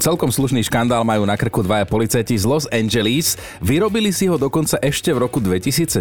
Celkom 0.00 0.32
slušný 0.32 0.64
škandál 0.64 1.04
majú 1.04 1.28
na 1.28 1.36
krku 1.36 1.60
dvaja 1.60 1.84
policajti 1.84 2.32
z 2.32 2.48
Los 2.48 2.64
Angeles. 2.72 3.36
Vyrobili 3.60 4.08
si 4.16 4.24
ho 4.32 4.40
dokonca 4.40 4.80
ešte 4.80 5.12
v 5.12 5.28
roku 5.28 5.44
2017, 5.44 6.00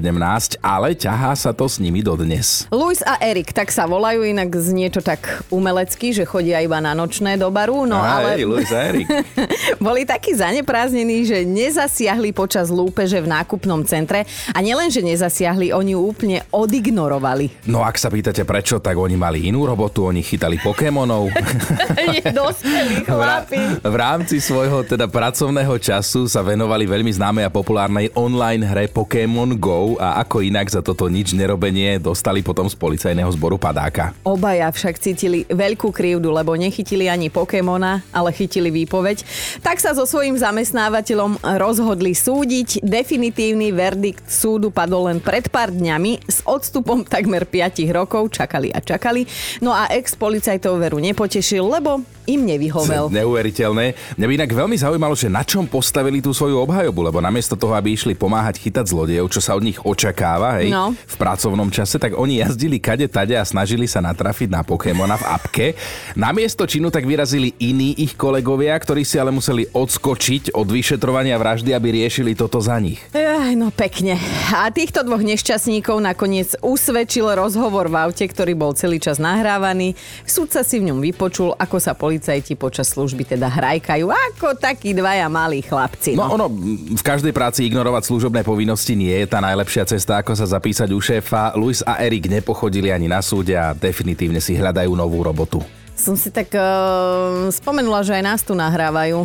ale 0.63 0.95
ťahá 0.95 1.35
sa 1.35 1.51
to 1.51 1.67
s 1.67 1.83
nimi 1.83 1.99
dodnes. 1.99 2.63
Luis 2.71 3.03
a 3.03 3.19
Erik, 3.19 3.51
tak 3.51 3.75
sa 3.75 3.83
volajú 3.91 4.23
inak 4.23 4.55
z 4.55 4.71
niečo 4.71 5.03
tak 5.03 5.43
umelecky, 5.51 6.15
že 6.15 6.23
chodia 6.23 6.63
iba 6.63 6.79
na 6.79 6.95
nočné 6.95 7.35
do 7.35 7.51
baru, 7.51 7.83
no 7.83 7.99
Á, 7.99 8.23
ale 8.23 8.39
Luis 8.47 8.71
a 8.71 8.87
Erik. 8.87 9.03
boli 9.83 10.07
takí 10.07 10.31
zanepráznení, 10.31 11.27
že 11.27 11.43
nezasiahli 11.43 12.31
počas 12.31 12.71
lúpeže 12.71 13.19
v 13.19 13.27
nákupnom 13.27 13.83
centre 13.83 14.23
a 14.55 14.63
nielen, 14.63 14.87
že 14.87 15.03
nezasiahli, 15.03 15.75
oni 15.75 15.99
ju 15.99 16.07
úplne 16.07 16.47
odignorovali. 16.55 17.67
No 17.67 17.83
ak 17.83 17.99
sa 17.99 18.07
pýtate 18.07 18.47
prečo, 18.47 18.79
tak 18.79 18.95
oni 18.95 19.19
mali 19.19 19.51
inú 19.51 19.67
robotu, 19.67 20.07
oni 20.07 20.23
chytali 20.23 20.55
Pokémonov. 20.63 21.35
Dospelí 22.39 23.03
chlapi. 23.03 23.88
V 23.89 23.97
rámci 23.97 24.37
svojho 24.37 24.85
teda 24.85 25.09
pracovného 25.09 25.73
času 25.81 26.29
sa 26.29 26.45
venovali 26.45 26.85
veľmi 26.85 27.09
známej 27.09 27.49
a 27.49 27.51
populárnej 27.51 28.13
online 28.13 28.61
hre 28.61 28.85
Pokémon 28.85 29.49
Go 29.57 29.97
a 29.97 30.21
ako 30.21 30.45
inak 30.45 30.69
za 30.69 30.85
toto 30.85 31.09
nič 31.09 31.33
nerobenie 31.33 31.97
dostali 31.97 32.45
potom 32.45 32.69
z 32.69 32.77
policajného 32.77 33.25
zboru 33.33 33.57
padáka. 33.57 34.13
Obaja 34.21 34.69
však 34.69 35.01
cítili 35.01 35.41
veľkú 35.49 35.89
krivdu, 35.89 36.29
lebo 36.29 36.53
nechytili 36.53 37.09
ani 37.09 37.33
Pokémona, 37.33 38.05
ale 38.13 38.29
chytili 38.29 38.69
výpoveď. 38.69 39.25
Tak 39.65 39.81
sa 39.81 39.97
so 39.97 40.05
svojím 40.05 40.37
zamestnávateľom 40.37 41.41
rozhodli 41.57 42.13
súdiť. 42.13 42.85
Definitívny 42.85 43.73
verdikt 43.73 44.29
súdu 44.29 44.69
padol 44.69 45.09
len 45.09 45.17
pred 45.17 45.49
pár 45.49 45.73
dňami. 45.73 46.29
S 46.29 46.45
odstupom 46.45 47.01
takmer 47.01 47.49
5 47.49 47.89
rokov 47.89 48.29
čakali 48.37 48.69
a 48.69 48.77
čakali. 48.85 49.25
No 49.65 49.73
a 49.73 49.89
ex-policajtov 49.89 50.77
veru 50.77 51.01
nepotešil, 51.01 51.65
lebo 51.65 52.18
im 52.29 52.45
nevyhovel. 52.45 53.09
Neuveriteľné. 53.17 53.97
Mňa 54.15 54.27
by 54.29 54.33
inak 54.37 54.51
veľmi 54.53 54.77
zaujímalo, 54.77 55.17
že 55.17 55.27
na 55.27 55.41
čom 55.41 55.65
postavili 55.65 56.21
tú 56.21 56.29
svoju 56.29 56.61
obhajobu, 56.61 57.09
lebo 57.09 57.17
namiesto 57.17 57.57
toho, 57.57 57.73
aby 57.73 57.97
išli 57.97 58.13
pomáhať 58.13 58.61
chytať 58.61 58.85
zlodejov, 58.85 59.33
čo 59.33 59.41
sa 59.41 59.57
od 59.57 59.65
nich 59.65 59.81
očakáva, 59.81 60.61
hej, 60.61 60.69
No. 60.69 60.93
v 60.93 61.15
pracovnom 61.17 61.73
čase, 61.73 61.97
tak 61.97 62.13
oni 62.13 62.45
jazdili 62.45 62.77
kade 62.77 63.09
tade 63.09 63.33
a 63.33 63.41
snažili 63.41 63.89
sa 63.89 63.99
natrafiť 63.99 64.53
na 64.53 64.61
Pokémona 64.61 65.17
v 65.17 65.25
apke. 65.25 65.67
Namiesto 66.13 66.69
činu 66.69 66.93
tak 66.93 67.09
vyrazili 67.09 67.57
iní 67.57 67.97
ich 67.97 68.13
kolegovia, 68.13 68.77
ktorí 68.77 69.01
si 69.01 69.17
ale 69.17 69.33
museli 69.33 69.65
odskočiť 69.65 70.53
od 70.53 70.67
vyšetrovania 70.69 71.33
vraždy, 71.35 71.73
aby 71.73 71.97
riešili 71.97 72.37
toto 72.37 72.61
za 72.61 72.77
nich. 72.77 73.01
Ej, 73.11 73.57
no 73.57 73.73
pekne. 73.73 74.19
A 74.53 74.69
týchto 74.69 75.01
dvoch 75.01 75.23
nešťastníkov 75.23 75.97
nakoniec 75.97 76.53
usvedčil 76.59 77.25
rozhovor 77.33 77.87
v 77.87 77.97
aute, 78.05 78.21
ktorý 78.21 78.53
bol 78.53 78.75
celý 78.75 78.99
čas 78.99 79.17
nahrávaný. 79.17 79.95
Súdca 80.21 80.61
si 80.61 80.77
v 80.77 80.93
ňom 80.93 80.99
vypočul, 81.01 81.55
ako 81.55 81.77
sa 81.79 81.95
policajti 82.19 82.59
počas 82.59 82.91
služby 82.91 83.23
teda 83.23 83.47
hrajkajú, 83.47 84.11
ako 84.11 84.51
takí 84.53 84.91
dvaja 84.91 85.31
malí 85.31 85.63
chlapci. 85.63 86.19
No 86.19 86.27
No. 86.27 86.35
ono, 86.35 86.45
v 86.91 86.99
každej 86.99 87.31
práci 87.31 87.63
ignorovať 87.63 88.11
služobné 88.11 88.43
povinnosti 88.43 88.91
nie 88.91 89.15
je 89.15 89.25
tá 89.25 89.39
najlepšia 89.39 89.87
cesta, 89.87 90.19
ako 90.19 90.35
sa 90.35 90.43
zapísať 90.45 90.91
u 90.91 90.99
šéfa. 90.99 91.55
Luis 91.55 91.79
a 91.79 91.95
Erik 91.97 92.27
nepochodili 92.27 92.91
ani 92.91 93.07
na 93.07 93.23
súde 93.23 93.55
a 93.55 93.71
definitívne 93.71 94.37
si 94.37 94.51
hľadajú 94.51 94.91
novú 94.91 95.23
robotu. 95.23 95.63
Som 95.95 96.19
si 96.19 96.27
tak 96.27 96.51
uh, 96.51 97.47
spomenula, 97.49 98.03
že 98.03 98.11
aj 98.13 98.23
nás 98.25 98.41
tu 98.43 98.51
nahrávajú. 98.51 99.23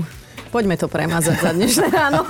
Poďme 0.49 0.79
to 0.79 0.87
premazať 0.87 1.43
za 1.43 1.51
dnešné 1.51 1.91
ráno. 1.91 2.23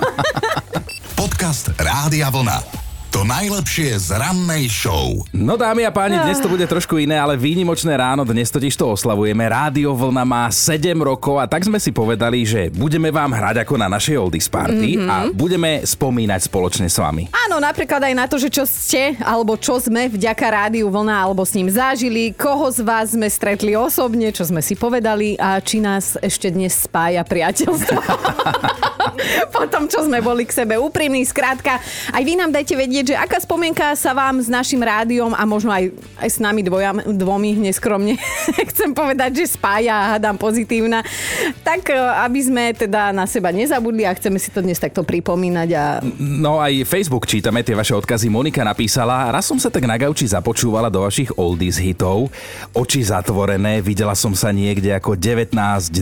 Podcast 1.21 1.77
Rádia 1.77 2.33
Vlna. 2.33 2.84
To 3.15 3.23
najlepšie 3.23 3.95
z 3.95 4.19
rannej 4.19 4.67
show. 4.67 5.23
No 5.31 5.55
dámy 5.55 5.87
a 5.87 5.95
páni, 5.95 6.19
dnes 6.19 6.43
to 6.43 6.51
bude 6.51 6.67
trošku 6.67 6.99
iné, 6.99 7.15
ale 7.15 7.39
výnimočné 7.39 7.95
ráno, 7.95 8.27
dnes 8.27 8.51
totiž 8.51 8.75
to 8.75 8.91
oslavujeme. 8.91 9.39
Rádio 9.47 9.95
Vlna 9.95 10.27
má 10.27 10.51
7 10.51 10.99
rokov 10.99 11.39
a 11.39 11.47
tak 11.47 11.63
sme 11.63 11.79
si 11.79 11.95
povedali, 11.95 12.43
že 12.43 12.75
budeme 12.75 13.15
vám 13.15 13.31
hrať 13.31 13.63
ako 13.63 13.79
na 13.79 13.87
našej 13.87 14.19
Oldies 14.19 14.51
Party 14.51 14.99
mm-hmm. 14.99 15.07
a 15.07 15.17
budeme 15.31 15.87
spomínať 15.87 16.51
spoločne 16.51 16.91
s 16.91 16.99
vami. 16.99 17.31
Áno, 17.47 17.63
napríklad 17.63 18.03
aj 18.03 18.15
na 18.19 18.27
to, 18.27 18.35
že 18.35 18.51
čo 18.51 18.67
ste, 18.67 19.15
alebo 19.23 19.55
čo 19.55 19.79
sme 19.79 20.11
vďaka 20.11 20.47
rádiu 20.51 20.91
Vlna, 20.91 21.15
alebo 21.15 21.47
s 21.47 21.55
ním 21.55 21.71
zažili, 21.71 22.35
koho 22.35 22.67
z 22.67 22.83
vás 22.83 23.15
sme 23.15 23.31
stretli 23.31 23.79
osobne, 23.79 24.35
čo 24.35 24.43
sme 24.43 24.59
si 24.59 24.75
povedali 24.75 25.39
a 25.39 25.63
či 25.63 25.79
nás 25.79 26.19
ešte 26.19 26.51
dnes 26.51 26.75
spája 26.83 27.23
priateľstvo. 27.23 27.95
po 29.55 29.65
tom, 29.71 29.87
čo 29.87 30.05
sme 30.05 30.21
boli 30.21 30.45
k 30.47 30.65
sebe 30.65 30.77
úprimní. 30.79 31.25
Skrátka, 31.25 31.81
aj 32.13 32.23
vy 32.23 32.35
nám 32.39 32.51
dajte 32.53 32.75
vedieť, 32.77 33.04
že 33.05 33.15
aká 33.15 33.37
spomienka 33.39 33.93
sa 33.95 34.17
vám 34.17 34.41
s 34.41 34.49
našim 34.49 34.81
rádiom 34.81 35.37
a 35.37 35.43
možno 35.45 35.71
aj, 35.71 35.93
aj 36.19 36.29
s 36.29 36.39
nami 36.41 36.65
dvoja, 36.65 36.97
dvomi 37.05 37.61
neskromne 37.61 38.17
chcem 38.73 38.97
povedať, 38.97 39.45
že 39.45 39.55
spája 39.55 39.95
a 39.95 40.09
hádam 40.17 40.41
pozitívna. 40.41 41.05
Tak, 41.61 41.93
e, 41.93 41.97
aby 41.97 42.41
sme 42.41 42.65
teda 42.73 43.13
na 43.13 43.29
seba 43.29 43.53
nezabudli 43.53 44.09
a 44.09 44.17
chceme 44.17 44.41
si 44.41 44.49
to 44.49 44.65
dnes 44.65 44.81
takto 44.81 45.05
pripomínať 45.05 45.69
a 45.77 45.85
No 46.19 46.59
aj 46.63 46.87
Facebook 46.89 47.29
čítame 47.29 47.61
tie 47.61 47.77
vaše 47.77 47.93
odkazy. 47.93 48.33
Monika 48.33 48.65
napísala, 48.65 49.29
raz 49.29 49.45
som 49.45 49.59
sa 49.61 49.69
tak 49.69 49.85
na 49.85 49.99
gauči 49.99 50.25
započúvala 50.25 50.89
do 50.89 51.05
vašich 51.05 51.31
oldies 51.37 51.77
hitov. 51.77 52.31
Oči 52.73 53.05
zatvorené, 53.05 53.85
videla 53.85 54.17
som 54.17 54.33
sa 54.33 54.55
niekde 54.55 54.95
ako 54.95 55.19
19-20 55.19 56.01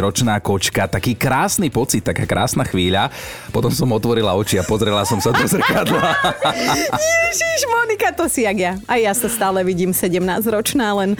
ročná 0.00 0.36
kočka. 0.40 0.88
Taký 0.88 1.14
krásny 1.14 1.68
pocit, 1.68 2.02
taká 2.02 2.24
krásna 2.24 2.64
chvíľa. 2.66 3.12
Potom 3.54 3.70
som 3.70 3.90
otvorila 3.92 4.34
oči 4.34 4.58
a 4.58 4.64
pozrela 4.64 5.04
som 5.04 5.20
sa 5.20 5.30
do 5.30 5.44
zrkadla. 5.52 6.14
Ježiš, 6.40 7.60
Monika, 7.68 8.08
to 8.16 8.24
si 8.26 8.48
jak 8.48 8.58
ja. 8.58 8.72
A 8.88 8.96
ja 8.96 9.12
sa 9.12 9.28
stále 9.28 9.60
vidím 9.60 9.92
17-ročná, 9.92 10.96
len 10.96 11.14
e, 11.14 11.18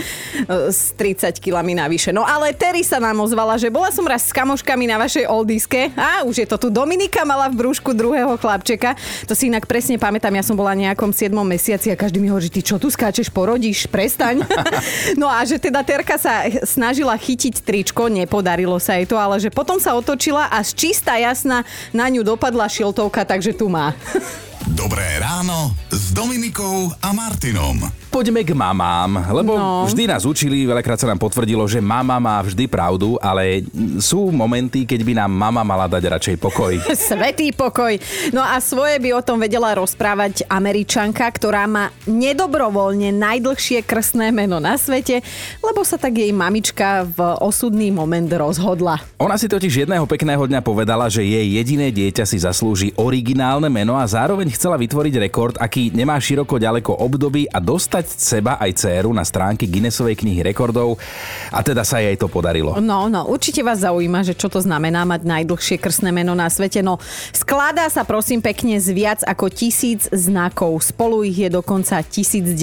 s 0.73 0.97
30 0.97 1.37
kilami 1.39 1.77
navyše. 1.77 2.11
No 2.11 2.25
ale 2.25 2.57
Terry 2.57 2.81
sa 2.81 2.97
nám 2.99 3.21
ozvala, 3.21 3.61
že 3.61 3.69
bola 3.69 3.93
som 3.93 4.03
raz 4.09 4.27
s 4.27 4.33
kamoškami 4.33 4.89
na 4.89 4.97
vašej 4.97 5.29
oldiske. 5.29 5.93
A 5.95 6.25
už 6.25 6.45
je 6.45 6.47
to 6.49 6.57
tu 6.57 6.69
Dominika 6.73 7.23
mala 7.29 7.53
v 7.53 7.61
brúšku 7.61 7.93
druhého 7.93 8.33
chlapčeka. 8.41 8.97
To 9.29 9.37
si 9.37 9.53
inak 9.53 9.69
presne 9.69 10.01
pamätám, 10.01 10.33
ja 10.33 10.45
som 10.45 10.57
bola 10.57 10.73
nejakom 10.73 11.13
7 11.13 11.31
mesiaci 11.37 11.93
a 11.93 11.97
každý 12.01 12.19
mi 12.19 12.33
hovorí, 12.33 12.49
ty 12.49 12.65
čo 12.65 12.81
tu 12.81 12.89
skáčeš, 12.89 13.29
porodíš, 13.29 13.87
prestaň. 13.87 14.43
no 15.21 15.29
a 15.29 15.45
že 15.45 15.61
teda 15.61 15.85
Terka 15.85 16.17
sa 16.17 16.49
snažila 16.65 17.13
chytiť 17.15 17.61
tričko, 17.61 18.09
nepodarilo 18.09 18.81
sa 18.81 18.97
jej 18.97 19.05
to, 19.05 19.21
ale 19.21 19.37
že 19.37 19.53
potom 19.53 19.77
sa 19.77 19.93
otočila 19.95 20.49
a 20.49 20.65
z 20.65 20.73
čistá 20.75 21.21
jasná 21.21 21.63
na 21.93 22.09
ňu 22.09 22.25
dopadla 22.25 22.67
šiltovka, 22.67 23.29
takže 23.29 23.53
tu 23.53 23.69
má. 23.69 23.93
Dobré 24.71 25.19
ráno 25.19 25.75
s 25.91 26.15
Dominikou 26.15 26.95
a 27.03 27.11
Martinom. 27.13 28.00
Poďme 28.11 28.43
k 28.43 28.59
mamám, 28.59 29.31
lebo 29.31 29.55
no. 29.55 29.87
Vždy 29.87 30.11
nás 30.11 30.27
učili, 30.27 30.67
veľakrát 30.67 30.99
sa 30.99 31.07
nám 31.07 31.23
potvrdilo, 31.23 31.63
že 31.71 31.79
mama 31.79 32.19
má 32.19 32.43
vždy 32.43 32.67
pravdu, 32.67 33.15
ale 33.23 33.63
sú 34.03 34.35
momenty, 34.35 34.83
keď 34.83 35.01
by 35.07 35.13
nám 35.15 35.31
mama 35.31 35.63
mala 35.63 35.87
dať 35.87 36.19
radšej 36.19 36.37
pokoj. 36.43 36.75
Svetý 36.99 37.55
pokoj. 37.55 37.95
No 38.35 38.43
a 38.43 38.59
svoje 38.59 38.99
by 38.99 39.15
o 39.15 39.23
tom 39.23 39.39
vedela 39.39 39.79
rozprávať 39.79 40.43
Američanka, 40.51 41.23
ktorá 41.23 41.71
má 41.71 41.95
nedobrovoľne 42.11 43.15
najdlhšie 43.15 43.87
krstné 43.87 44.35
meno 44.35 44.59
na 44.59 44.75
svete, 44.75 45.23
lebo 45.63 45.87
sa 45.87 45.95
tak 45.95 46.19
jej 46.19 46.35
mamička 46.35 47.07
v 47.07 47.19
osudný 47.39 47.95
moment 47.95 48.27
rozhodla. 48.27 48.99
Ona 49.23 49.39
si 49.39 49.47
totiž 49.47 49.87
jedného 49.87 50.03
pekného 50.11 50.51
dňa 50.51 50.59
povedala, 50.67 51.07
že 51.07 51.23
jej 51.23 51.47
jediné 51.47 51.95
dieťa 51.95 52.27
si 52.27 52.43
zaslúži 52.43 52.91
originálne 52.99 53.71
meno 53.71 53.95
a 53.95 54.03
zároveň 54.03 54.51
chcela 54.51 54.75
vytvoriť 54.75 55.15
rekord, 55.31 55.55
aký 55.63 55.95
nemá 55.95 56.19
široko 56.19 56.59
ďaleko 56.59 56.99
období 56.99 57.47
a 57.47 57.63
dostať 57.63 58.00
seba 58.09 58.57
aj 58.61 58.81
dceru 58.81 59.11
na 59.13 59.27
stránky 59.27 59.69
Guinnessovej 59.69 60.17
knihy 60.17 60.41
rekordov 60.41 60.97
a 61.51 61.61
teda 61.61 61.85
sa 61.85 62.01
jej 62.01 62.17
to 62.17 62.31
podarilo. 62.31 62.79
No, 62.81 63.11
no, 63.11 63.27
určite 63.27 63.61
vás 63.61 63.83
zaujíma, 63.83 64.23
že 64.23 64.39
čo 64.39 64.47
to 64.47 64.63
znamená 64.63 65.03
mať 65.05 65.27
najdlhšie 65.27 65.77
krstné 65.77 66.15
meno 66.15 66.33
na 66.33 66.47
svete. 66.47 66.81
No, 66.81 67.03
skladá 67.35 67.89
sa 67.91 68.07
prosím 68.07 68.41
pekne 68.41 68.79
z 68.79 68.89
viac 68.95 69.21
ako 69.27 69.51
tisíc 69.51 70.07
znakov. 70.09 70.81
Spolu 70.81 71.27
ich 71.27 71.37
je 71.37 71.51
dokonca 71.51 72.01
1019, 72.01 72.55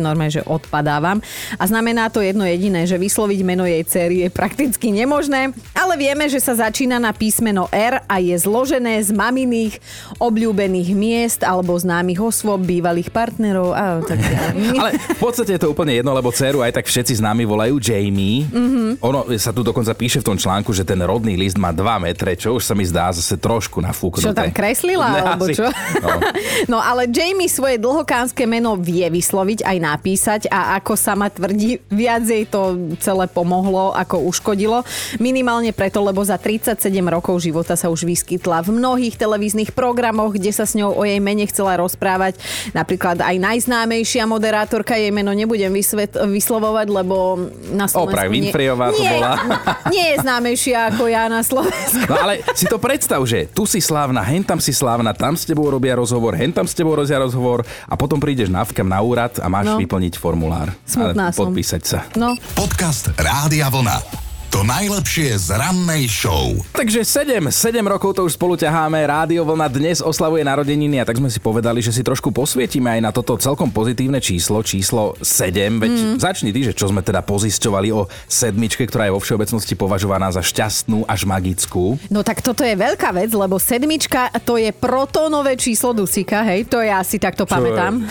normálne, 0.00 0.32
že 0.32 0.46
odpadávam. 0.46 1.18
A 1.58 1.64
znamená 1.66 2.08
to 2.08 2.22
jedno 2.22 2.46
jediné, 2.46 2.86
že 2.86 3.00
vysloviť 3.00 3.40
meno 3.42 3.64
jej 3.66 3.82
cery 3.84 4.26
je 4.26 4.28
prakticky 4.30 4.94
nemožné, 4.94 5.52
ale 5.74 5.94
vieme, 5.98 6.26
že 6.30 6.40
sa 6.40 6.54
začína 6.54 7.02
na 7.02 7.10
písmeno 7.10 7.66
R 7.72 8.04
a 8.06 8.16
je 8.22 8.36
zložené 8.38 9.00
z 9.02 9.10
maminých 9.10 9.78
obľúbených 10.18 10.90
miest 10.94 11.40
alebo 11.42 11.74
známych 11.74 12.20
osôb, 12.20 12.62
bývalých 12.64 13.10
partnerov 13.10 13.74
a 13.74 14.00
tak 14.04 14.20
ďalej. 14.20 14.53
Ale 14.54 14.96
v 14.98 15.20
podstate 15.20 15.58
je 15.58 15.60
to 15.66 15.70
úplne 15.70 15.98
jedno, 15.98 16.14
lebo 16.14 16.30
dceru 16.30 16.62
aj 16.62 16.80
tak 16.80 16.86
všetci 16.86 17.18
známi 17.18 17.44
volajú 17.44 17.78
Jamie. 17.82 18.46
Mm-hmm. 18.48 18.88
Ono 19.02 19.26
sa 19.36 19.50
tu 19.50 19.66
dokonca 19.66 19.92
píše 19.92 20.22
v 20.22 20.34
tom 20.34 20.36
článku, 20.38 20.70
že 20.70 20.86
ten 20.86 20.98
rodný 21.02 21.34
list 21.34 21.58
má 21.58 21.74
2 21.74 21.82
metre, 22.04 22.34
čo 22.38 22.56
už 22.56 22.62
sa 22.62 22.74
mi 22.74 22.86
zdá 22.86 23.10
zase 23.10 23.36
trošku 23.38 23.82
nafúknuté. 23.82 24.30
Čo 24.30 24.36
tam 24.36 24.50
kreslila, 24.54 25.06
Ne, 25.14 25.20
alebo 25.22 25.44
čo? 25.50 25.66
No. 26.00 26.08
no 26.72 26.78
ale 26.80 27.10
Jamie 27.10 27.50
svoje 27.50 27.76
dlhokánske 27.78 28.46
meno 28.48 28.78
vie 28.78 29.04
vysloviť 29.10 29.66
aj 29.66 29.76
napísať 29.82 30.40
a 30.48 30.78
ako 30.78 30.92
sama 30.94 31.28
tvrdí, 31.28 31.82
viac 31.90 32.24
jej 32.24 32.46
to 32.48 32.94
celé 33.02 33.26
pomohlo, 33.30 33.92
ako 33.94 34.24
uškodilo. 34.30 34.86
Minimálne 35.18 35.74
preto, 35.74 36.00
lebo 36.00 36.22
za 36.22 36.38
37 36.38 36.78
rokov 37.06 37.42
života 37.42 37.74
sa 37.74 37.90
už 37.90 38.06
vyskytla 38.06 38.62
v 38.64 38.76
mnohých 38.78 39.18
televíznych 39.18 39.74
programoch, 39.74 40.34
kde 40.36 40.50
sa 40.54 40.64
s 40.64 40.76
ňou 40.78 40.94
o 40.94 41.02
jej 41.02 41.18
mene 41.18 41.44
chcela 41.48 41.78
rozprávať. 41.78 42.38
Napríklad 42.72 43.20
aj 43.20 43.36
najznámejšia 43.38 44.24
moderátorka, 44.44 44.92
jej 44.94 45.08
meno 45.08 45.32
nebudem 45.32 45.72
vysvet, 45.72 46.12
vyslovovať, 46.14 46.86
lebo 46.86 47.40
na 47.70 47.88
Slovensku... 47.88 48.12
Oprah 48.12 48.28
nie- 48.28 48.44
Winfreyová 48.44 48.86
to 48.90 49.00
nie, 49.00 49.08
bola. 49.10 49.32
Nie 49.94 50.04
je 50.06 50.16
známejšia 50.20 50.78
ako 50.90 51.02
ja 51.06 51.24
na 51.26 51.40
Slovensku. 51.40 52.04
No 52.04 52.14
ale 52.18 52.44
si 52.52 52.68
to 52.68 52.76
predstav, 52.76 53.24
že 53.24 53.48
tu 53.48 53.64
si 53.64 53.80
slávna, 53.80 54.20
hen 54.20 54.42
tam 54.42 54.58
si 54.58 54.70
slávna, 54.70 55.10
tam 55.10 55.32
s 55.32 55.42
tebou 55.42 55.64
robia 55.66 55.96
rozhovor, 55.96 56.34
hen 56.34 56.52
tam 56.52 56.64
s 56.64 56.76
tebou 56.76 56.92
robia 56.92 57.16
rozhovor 57.16 57.64
a 57.64 57.94
potom 57.94 58.20
prídeš 58.20 58.46
na 58.46 58.60
vkam 58.60 58.84
na 58.84 59.00
úrad 59.00 59.32
a 59.38 59.46
máš 59.46 59.64
No. 59.66 59.80
vyplniť 59.80 60.14
formulár. 60.14 60.76
Smutná 60.84 61.28
a 61.28 61.32
som. 61.32 61.48
podpísať 61.48 61.82
sa. 61.82 61.98
No, 62.14 62.36
Podcast 62.52 63.16
Rádia 63.16 63.66
Vlna. 63.66 64.23
To 64.54 64.62
najlepšie 64.62 65.34
z 65.36 65.50
rannej 65.50 66.06
show. 66.06 66.54
Takže 66.70 67.02
7, 67.02 67.50
7 67.50 67.50
rokov 67.84 68.14
to 68.14 68.22
už 68.22 68.38
spolu 68.38 68.54
ťaháme. 68.54 69.02
Rádio 69.02 69.42
Vlna 69.42 69.66
dnes 69.66 69.98
oslavuje 69.98 70.46
narodeniny 70.46 71.02
a 71.02 71.04
tak 71.04 71.18
sme 71.18 71.26
si 71.26 71.42
povedali, 71.42 71.82
že 71.82 71.90
si 71.90 72.06
trošku 72.06 72.30
posvietime 72.30 72.86
aj 72.88 73.00
na 73.02 73.10
toto 73.10 73.34
celkom 73.34 73.66
pozitívne 73.68 74.22
číslo, 74.22 74.62
číslo 74.62 75.18
7. 75.18 75.50
Veď 75.74 75.90
Mhm. 75.90 76.22
začni 76.22 76.54
ty, 76.54 76.62
že 76.62 76.72
čo 76.72 76.86
sme 76.86 77.02
teda 77.02 77.18
pozisťovali 77.20 77.88
o 77.90 78.06
sedmičke, 78.24 78.86
ktorá 78.86 79.10
je 79.10 79.12
vo 79.12 79.18
všeobecnosti 79.18 79.74
považovaná 79.74 80.30
za 80.30 80.38
šťastnú 80.38 81.02
až 81.02 81.26
magickú. 81.26 81.98
No 82.06 82.22
tak 82.22 82.38
toto 82.38 82.62
je 82.62 82.78
veľká 82.78 83.10
vec, 83.12 83.34
lebo 83.34 83.58
sedmička 83.58 84.30
to 84.40 84.54
je 84.54 84.70
protónové 84.70 85.58
číslo 85.58 85.90
dusíka, 85.90 86.46
hej, 86.46 86.62
to 86.64 86.78
ja 86.78 87.02
si 87.02 87.18
takto 87.18 87.42
pamätám. 87.42 88.06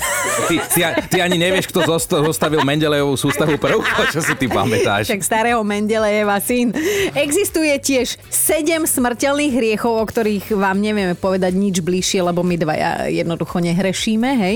Ty, 0.52 0.56
ty, 0.68 0.80
ty 1.08 1.18
ani 1.24 1.40
nevieš, 1.40 1.72
kto 1.72 1.88
zosta- 1.88 2.20
zostavil 2.20 2.68
Mendelejovú 2.68 3.16
sústavu 3.16 3.56
prvkov, 3.56 4.12
čo 4.12 4.20
si 4.20 4.36
ty 4.36 4.52
pamätáš. 4.52 5.08
Však 5.08 5.24
starého 5.24 5.64
Mendelejeva 5.64 6.33
syn. 6.40 6.74
Existuje 7.18 7.74
tiež 7.82 8.18
sedem 8.30 8.86
smrteľných 8.86 9.54
hriechov, 9.54 9.94
o 9.98 10.06
ktorých 10.06 10.54
vám 10.54 10.80
nevieme 10.80 11.18
povedať 11.18 11.54
nič 11.58 11.82
bližšie, 11.82 12.24
lebo 12.24 12.46
my 12.46 12.56
dvaja 12.56 13.10
jednoducho 13.10 13.60
nehrešíme, 13.60 14.30
hej. 14.38 14.56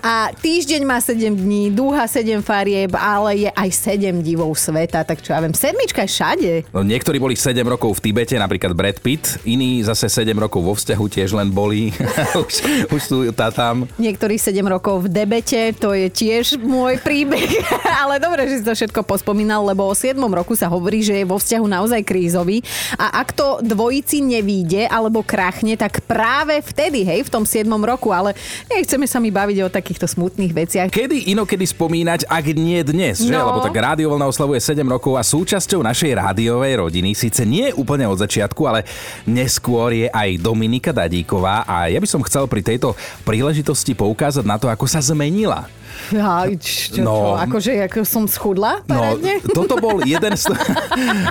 A 0.00 0.32
týždeň 0.32 0.82
má 0.88 0.98
7 0.98 1.36
dní, 1.36 1.70
dúha 1.70 2.08
7 2.08 2.40
farieb, 2.40 2.96
ale 2.96 3.48
je 3.48 3.50
aj 3.52 3.70
7 3.70 4.24
divov 4.24 4.56
sveta, 4.56 5.04
tak 5.04 5.20
čo 5.20 5.36
ja 5.36 5.40
viem, 5.44 5.52
sedmička 5.52 6.02
je 6.04 6.10
všade. 6.10 6.52
No, 6.72 6.80
niektorí 6.80 7.20
boli 7.20 7.36
7 7.36 7.60
rokov 7.68 8.00
v 8.00 8.10
Tibete, 8.10 8.34
napríklad 8.40 8.72
Brad 8.72 8.98
Pitt, 9.04 9.38
iní 9.44 9.84
zase 9.84 10.08
7 10.08 10.32
rokov 10.40 10.64
vo 10.64 10.72
vzťahu 10.72 11.04
tiež 11.12 11.36
len 11.36 11.52
boli. 11.52 11.92
už, 12.44 12.54
už 12.88 13.00
sú 13.04 13.18
tá 13.36 13.52
tam. 13.52 13.84
Niektorých 14.00 14.40
7 14.40 14.64
rokov 14.64 15.06
v 15.06 15.08
debete, 15.12 15.76
to 15.76 15.92
je 15.92 16.08
tiež 16.08 16.56
môj 16.64 16.96
príbeh. 17.04 17.60
Ale 18.02 18.16
dobre, 18.16 18.48
že 18.48 18.60
si 18.60 18.64
to 18.64 18.72
všetko 18.72 19.04
pospomínal, 19.04 19.60
lebo 19.68 19.84
o 19.84 19.94
7 19.94 20.16
roku 20.16 20.56
sa 20.56 20.72
hovorí, 20.72 21.03
že 21.04 21.20
je 21.20 21.28
vo 21.28 21.36
vzťahu 21.36 21.66
naozaj 21.68 22.00
krízový. 22.02 22.64
A 22.96 23.20
ak 23.20 23.36
to 23.36 23.60
dvojici 23.60 24.24
nevíde 24.24 24.88
alebo 24.88 25.20
krachne, 25.20 25.76
tak 25.76 26.00
práve 26.08 26.64
vtedy, 26.64 27.04
hej, 27.04 27.28
v 27.28 27.30
tom 27.30 27.44
7 27.44 27.68
roku. 27.84 28.10
Ale 28.10 28.32
nechceme 28.72 29.04
sa 29.04 29.20
mi 29.20 29.28
baviť 29.28 29.58
o 29.62 29.68
takýchto 29.68 30.08
smutných 30.08 30.52
veciach. 30.56 30.88
Kedy 30.88 31.30
inokedy 31.36 31.68
spomínať, 31.68 32.24
ak 32.26 32.44
nie 32.56 32.80
dnes, 32.80 33.20
že? 33.20 33.34
No. 33.34 33.52
Lebo 33.52 33.60
tak 33.60 33.76
Rádio 33.76 34.08
Vlna 34.10 34.26
oslavuje 34.30 34.58
7 34.58 34.80
rokov 34.88 35.20
a 35.20 35.22
súčasťou 35.22 35.84
našej 35.84 36.16
rádiovej 36.16 36.80
rodiny, 36.80 37.12
síce 37.12 37.44
nie 37.44 37.68
úplne 37.76 38.08
od 38.08 38.16
začiatku, 38.16 38.62
ale 38.64 38.88
neskôr 39.28 39.92
je 39.92 40.08
aj 40.08 40.40
Dominika 40.40 40.94
Dadíková 40.94 41.68
a 41.68 41.90
ja 41.90 41.98
by 42.00 42.08
som 42.08 42.24
chcel 42.24 42.48
pri 42.48 42.64
tejto 42.64 42.96
príležitosti 43.26 43.92
poukázať 43.92 44.46
na 44.46 44.56
to, 44.56 44.70
ako 44.70 44.88
sa 44.88 45.02
zmenila. 45.02 45.68
Ja, 46.10 46.44
čo, 46.50 46.94
čo, 46.94 47.00
No. 47.00 47.34
akože 47.34 47.74
ako 47.84 48.02
som 48.02 48.24
schudla? 48.24 48.80
No, 48.84 48.98
parádne? 49.14 49.40
toto 49.50 49.76
bol 49.76 50.00
jeden 50.06 50.34
z... 50.34 50.48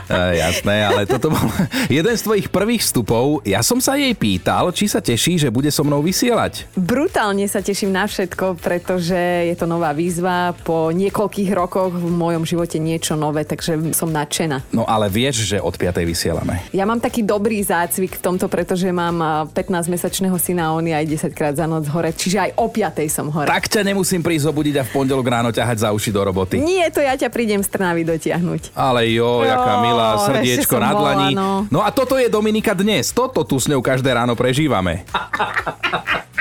Eh, 0.03 0.33
Jasné, 0.37 0.83
ale 0.83 1.05
toto 1.05 1.29
bol 1.29 1.47
jeden 1.89 2.11
z 2.11 2.21
tvojich 2.21 2.47
prvých 2.47 2.81
vstupov. 2.81 3.41
Ja 3.43 3.59
som 3.59 3.79
sa 3.79 3.95
jej 3.95 4.11
pýtal, 4.13 4.69
či 4.69 4.85
sa 4.85 4.99
teší, 4.99 5.37
že 5.37 5.49
bude 5.49 5.69
so 5.69 5.81
mnou 5.81 5.99
vysielať. 5.99 6.67
Brutálne 6.73 7.45
sa 7.45 7.59
teším 7.59 7.89
na 7.89 8.03
všetko, 8.03 8.59
pretože 8.59 9.15
je 9.47 9.55
to 9.55 9.65
nová 9.65 9.91
výzva. 9.91 10.53
Po 10.57 10.91
niekoľkých 10.91 11.49
rokoch 11.51 11.91
v 11.91 12.05
mojom 12.05 12.43
živote 12.43 12.77
niečo 12.77 13.13
nové, 13.13 13.43
takže 13.43 13.91
som 13.91 14.09
nadšená. 14.09 14.67
No 14.69 14.83
ale 14.83 15.07
vieš, 15.07 15.45
že 15.45 15.57
od 15.57 15.73
5. 15.73 16.03
vysielame. 16.03 16.61
Ja 16.69 16.83
mám 16.83 16.99
taký 16.99 17.23
dobrý 17.23 17.59
zácvik 17.59 18.19
v 18.19 18.23
tomto, 18.23 18.45
pretože 18.45 18.89
mám 18.89 19.17
a, 19.17 19.31
15-mesačného 19.47 20.35
syna 20.35 20.69
a 20.69 20.75
on 20.75 20.83
je 20.83 20.93
aj 20.93 21.05
10 21.29 21.33
krát 21.33 21.53
za 21.53 21.65
noc 21.65 21.87
hore, 21.87 22.11
čiže 22.11 22.37
aj 22.39 22.51
o 22.55 22.67
5 22.67 23.07
som 23.07 23.27
hore. 23.29 23.47
Tak 23.47 23.67
ťa 23.67 23.81
nemusím 23.85 24.21
prísť 24.21 24.52
zobudiť 24.53 24.75
a 24.77 24.83
v 24.85 24.91
pondelok 24.93 25.25
ráno 25.25 25.49
ťahať 25.49 25.77
za 25.81 25.89
uši 25.89 26.13
do 26.13 26.21
roboty. 26.21 26.61
Nie, 26.61 26.93
to 26.93 27.01
ja 27.01 27.17
ťa 27.17 27.33
prídem 27.33 27.65
z 27.65 27.73
Trnavy 27.73 28.05
dotiahnuť. 28.05 28.77
Ale 28.77 29.09
jo, 29.09 29.41
jaká 29.41 29.73
Jo, 29.73 29.81
milá, 29.81 30.07
ešte 30.13 30.25
srdiečko 30.29 30.75
na 30.77 30.93
bola, 30.93 31.01
dlani. 31.17 31.33
no. 31.33 31.49
No 31.73 31.81
a 31.81 31.89
toto 31.89 32.21
je 32.21 32.29
Dominika 32.29 32.77
dnes. 32.77 33.09
Toto 33.09 33.41
tu 33.41 33.57
s 33.57 33.65
ňou 33.65 33.81
každé 33.81 34.13
ráno 34.13 34.37
prežívame. 34.37 35.01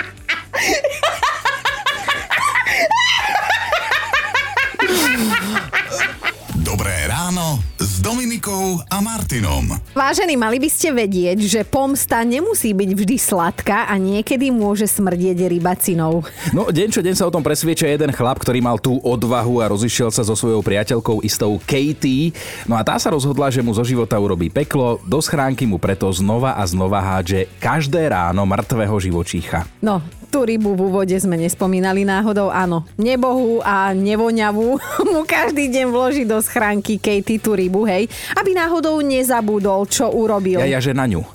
Dominikou 8.43 8.83
a 8.91 8.99
Martinom. 8.99 9.71
Vážení, 9.95 10.35
mali 10.35 10.59
by 10.59 10.67
ste 10.67 10.91
vedieť, 10.91 11.39
že 11.47 11.63
pomsta 11.63 12.27
nemusí 12.27 12.75
byť 12.75 12.91
vždy 12.91 13.15
sladká 13.15 13.87
a 13.87 13.95
niekedy 13.95 14.51
môže 14.51 14.91
smrdieť 14.91 15.47
rybacinou. 15.47 16.27
No, 16.51 16.67
deň 16.67 16.91
čo 16.91 17.07
deň 17.07 17.15
sa 17.15 17.31
o 17.31 17.35
tom 17.35 17.47
presvieča 17.47 17.87
jeden 17.87 18.11
chlap, 18.11 18.43
ktorý 18.43 18.59
mal 18.59 18.83
tú 18.83 18.99
odvahu 18.99 19.63
a 19.63 19.71
rozišiel 19.71 20.11
sa 20.11 20.27
so 20.27 20.35
svojou 20.35 20.59
priateľkou 20.59 21.23
istou 21.23 21.55
Katie. 21.63 22.35
No 22.67 22.75
a 22.75 22.83
tá 22.83 22.99
sa 22.99 23.15
rozhodla, 23.15 23.47
že 23.47 23.63
mu 23.63 23.71
zo 23.79 23.87
života 23.87 24.19
urobí 24.19 24.51
peklo, 24.51 24.99
do 25.07 25.23
schránky 25.23 25.63
mu 25.63 25.79
preto 25.79 26.11
znova 26.11 26.59
a 26.59 26.67
znova 26.67 26.99
hádže 26.99 27.47
každé 27.63 28.11
ráno 28.11 28.43
mŕtvého 28.43 28.99
živočícha. 28.99 29.71
No, 29.79 30.03
tú 30.33 30.49
rybu 30.49 30.73
v 30.73 30.89
úvode 30.89 31.13
sme 31.21 31.37
nespomínali 31.37 32.09
náhodou, 32.09 32.49
áno. 32.49 32.89
Nebohú 32.97 33.61
a 33.61 33.93
nevoňavú 33.93 34.81
mu 35.13 35.29
každý 35.29 35.69
deň 35.69 35.87
vloží 35.93 36.25
do 36.25 36.41
schránky 36.41 36.97
Katie 36.97 37.37
tú 37.37 37.53
rybu, 37.53 37.85
hej, 37.85 38.09
aby 38.41 38.57
náhodou 38.57 39.05
nezabudol, 39.05 39.85
čo 39.85 40.09
urobil. 40.09 40.65
Ja, 40.65 40.67
ja, 40.67 40.81
že 40.81 40.97
na 40.97 41.05
ňu. 41.05 41.21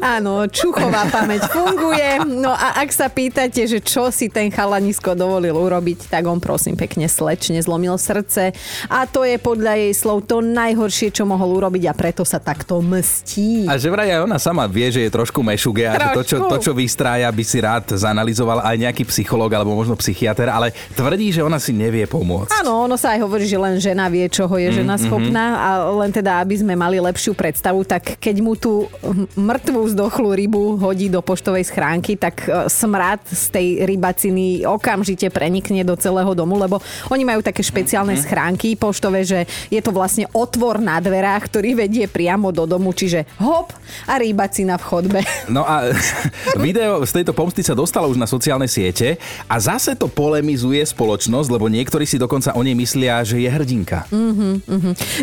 Áno, 0.05 0.45
čuchová 0.45 1.09
pamäť 1.09 1.49
funguje. 1.49 2.21
No 2.29 2.53
a 2.53 2.77
ak 2.77 2.93
sa 2.93 3.09
pýtate, 3.09 3.65
že 3.65 3.81
čo 3.81 4.13
si 4.13 4.29
ten 4.29 4.53
chalanisko 4.53 5.17
dovolil 5.17 5.57
urobiť, 5.57 6.13
tak 6.13 6.29
on 6.29 6.37
prosím 6.37 6.77
pekne 6.77 7.09
slečne 7.09 7.57
zlomil 7.57 7.97
srdce. 7.97 8.53
A 8.85 9.09
to 9.09 9.25
je 9.25 9.41
podľa 9.41 9.81
jej 9.81 9.93
slov 9.97 10.29
to 10.29 10.45
najhoršie, 10.45 11.09
čo 11.09 11.25
mohol 11.25 11.57
urobiť 11.57 11.89
a 11.89 11.93
preto 11.97 12.21
sa 12.21 12.37
takto 12.37 12.85
mstí. 12.85 13.65
A 13.65 13.81
že 13.81 13.89
vraj 13.89 14.13
aj 14.13 14.29
ona 14.29 14.37
sama 14.37 14.69
vie, 14.69 14.93
že 14.93 15.01
je 15.01 15.09
trošku 15.09 15.41
mešuge 15.41 15.89
a 15.89 15.97
že 15.97 16.07
to 16.13 16.21
čo, 16.21 16.37
Trošku. 16.37 16.51
to, 16.53 16.57
čo 16.69 16.71
vystrája, 16.77 17.25
by 17.33 17.41
si 17.41 17.57
rád 17.57 17.97
zanalizoval 17.97 18.61
aj 18.61 18.77
nejaký 18.77 19.09
psychológ 19.09 19.57
alebo 19.57 19.73
možno 19.73 19.97
psychiatr, 19.97 20.53
ale 20.53 20.69
tvrdí, 20.93 21.33
že 21.33 21.41
ona 21.41 21.57
si 21.57 21.73
nevie 21.73 22.05
pomôcť. 22.05 22.61
Áno, 22.61 22.85
ono 22.85 22.93
sa 22.93 23.17
aj 23.17 23.25
hovorí, 23.25 23.49
že 23.49 23.57
len 23.57 23.81
žena 23.81 24.05
vie, 24.05 24.29
čoho 24.29 24.53
je 24.61 24.69
žena 24.69 25.01
schopná 25.01 25.57
a 25.57 25.69
len 25.97 26.13
teda, 26.13 26.45
aby 26.45 26.61
sme 26.61 26.77
mali 26.77 27.01
lepšiu 27.01 27.33
predstavu, 27.33 27.81
tak 27.89 28.21
keď 28.21 28.35
mu 28.45 28.53
tú 28.53 28.85
mŕtvú 29.33 29.94
zdochlú 29.95 30.35
rybu 30.35 30.75
hodí 30.75 31.07
do 31.07 31.23
poštovej 31.23 31.71
schránky, 31.71 32.19
tak 32.19 32.43
e, 32.43 32.67
smrad 32.67 33.23
z 33.31 33.45
tej 33.47 33.67
rybaciny 33.87 34.67
okamžite 34.67 35.31
prenikne 35.31 35.87
do 35.87 35.95
celého 35.95 36.35
domu, 36.35 36.59
lebo 36.59 36.83
oni 37.07 37.23
majú 37.23 37.39
také 37.39 37.63
špeciálne 37.63 38.19
schránky 38.19 38.75
poštové, 38.75 39.23
že 39.23 39.47
je 39.71 39.79
to 39.79 39.95
vlastne 39.95 40.27
otvor 40.35 40.83
na 40.83 40.99
dverách, 40.99 41.47
ktorý 41.47 41.87
vedie 41.87 42.11
priamo 42.11 42.51
do 42.51 42.67
domu, 42.67 42.91
čiže 42.91 43.23
hop 43.39 43.71
a 44.03 44.19
rybacina 44.19 44.75
v 44.75 44.83
chodbe. 44.83 45.21
No 45.45 45.61
a 45.61 45.93
video 46.57 47.05
z 47.05 47.21
tejto 47.21 47.31
pomsty 47.31 47.61
sa 47.61 47.77
dostalo 47.77 48.09
už 48.09 48.17
na 48.17 48.25
sociálne 48.25 48.65
siete 48.65 49.15
a 49.45 49.55
zase 49.61 49.93
to 49.93 50.09
polemizuje 50.09 50.81
spoločnosť, 50.81 51.47
lebo 51.53 51.69
niektorí 51.69 52.03
si 52.03 52.17
dokonca 52.17 52.57
o 52.57 52.61
nej 52.65 52.73
myslia, 52.73 53.21
že 53.21 53.39
je 53.39 53.47
hrdinka. 53.47 54.09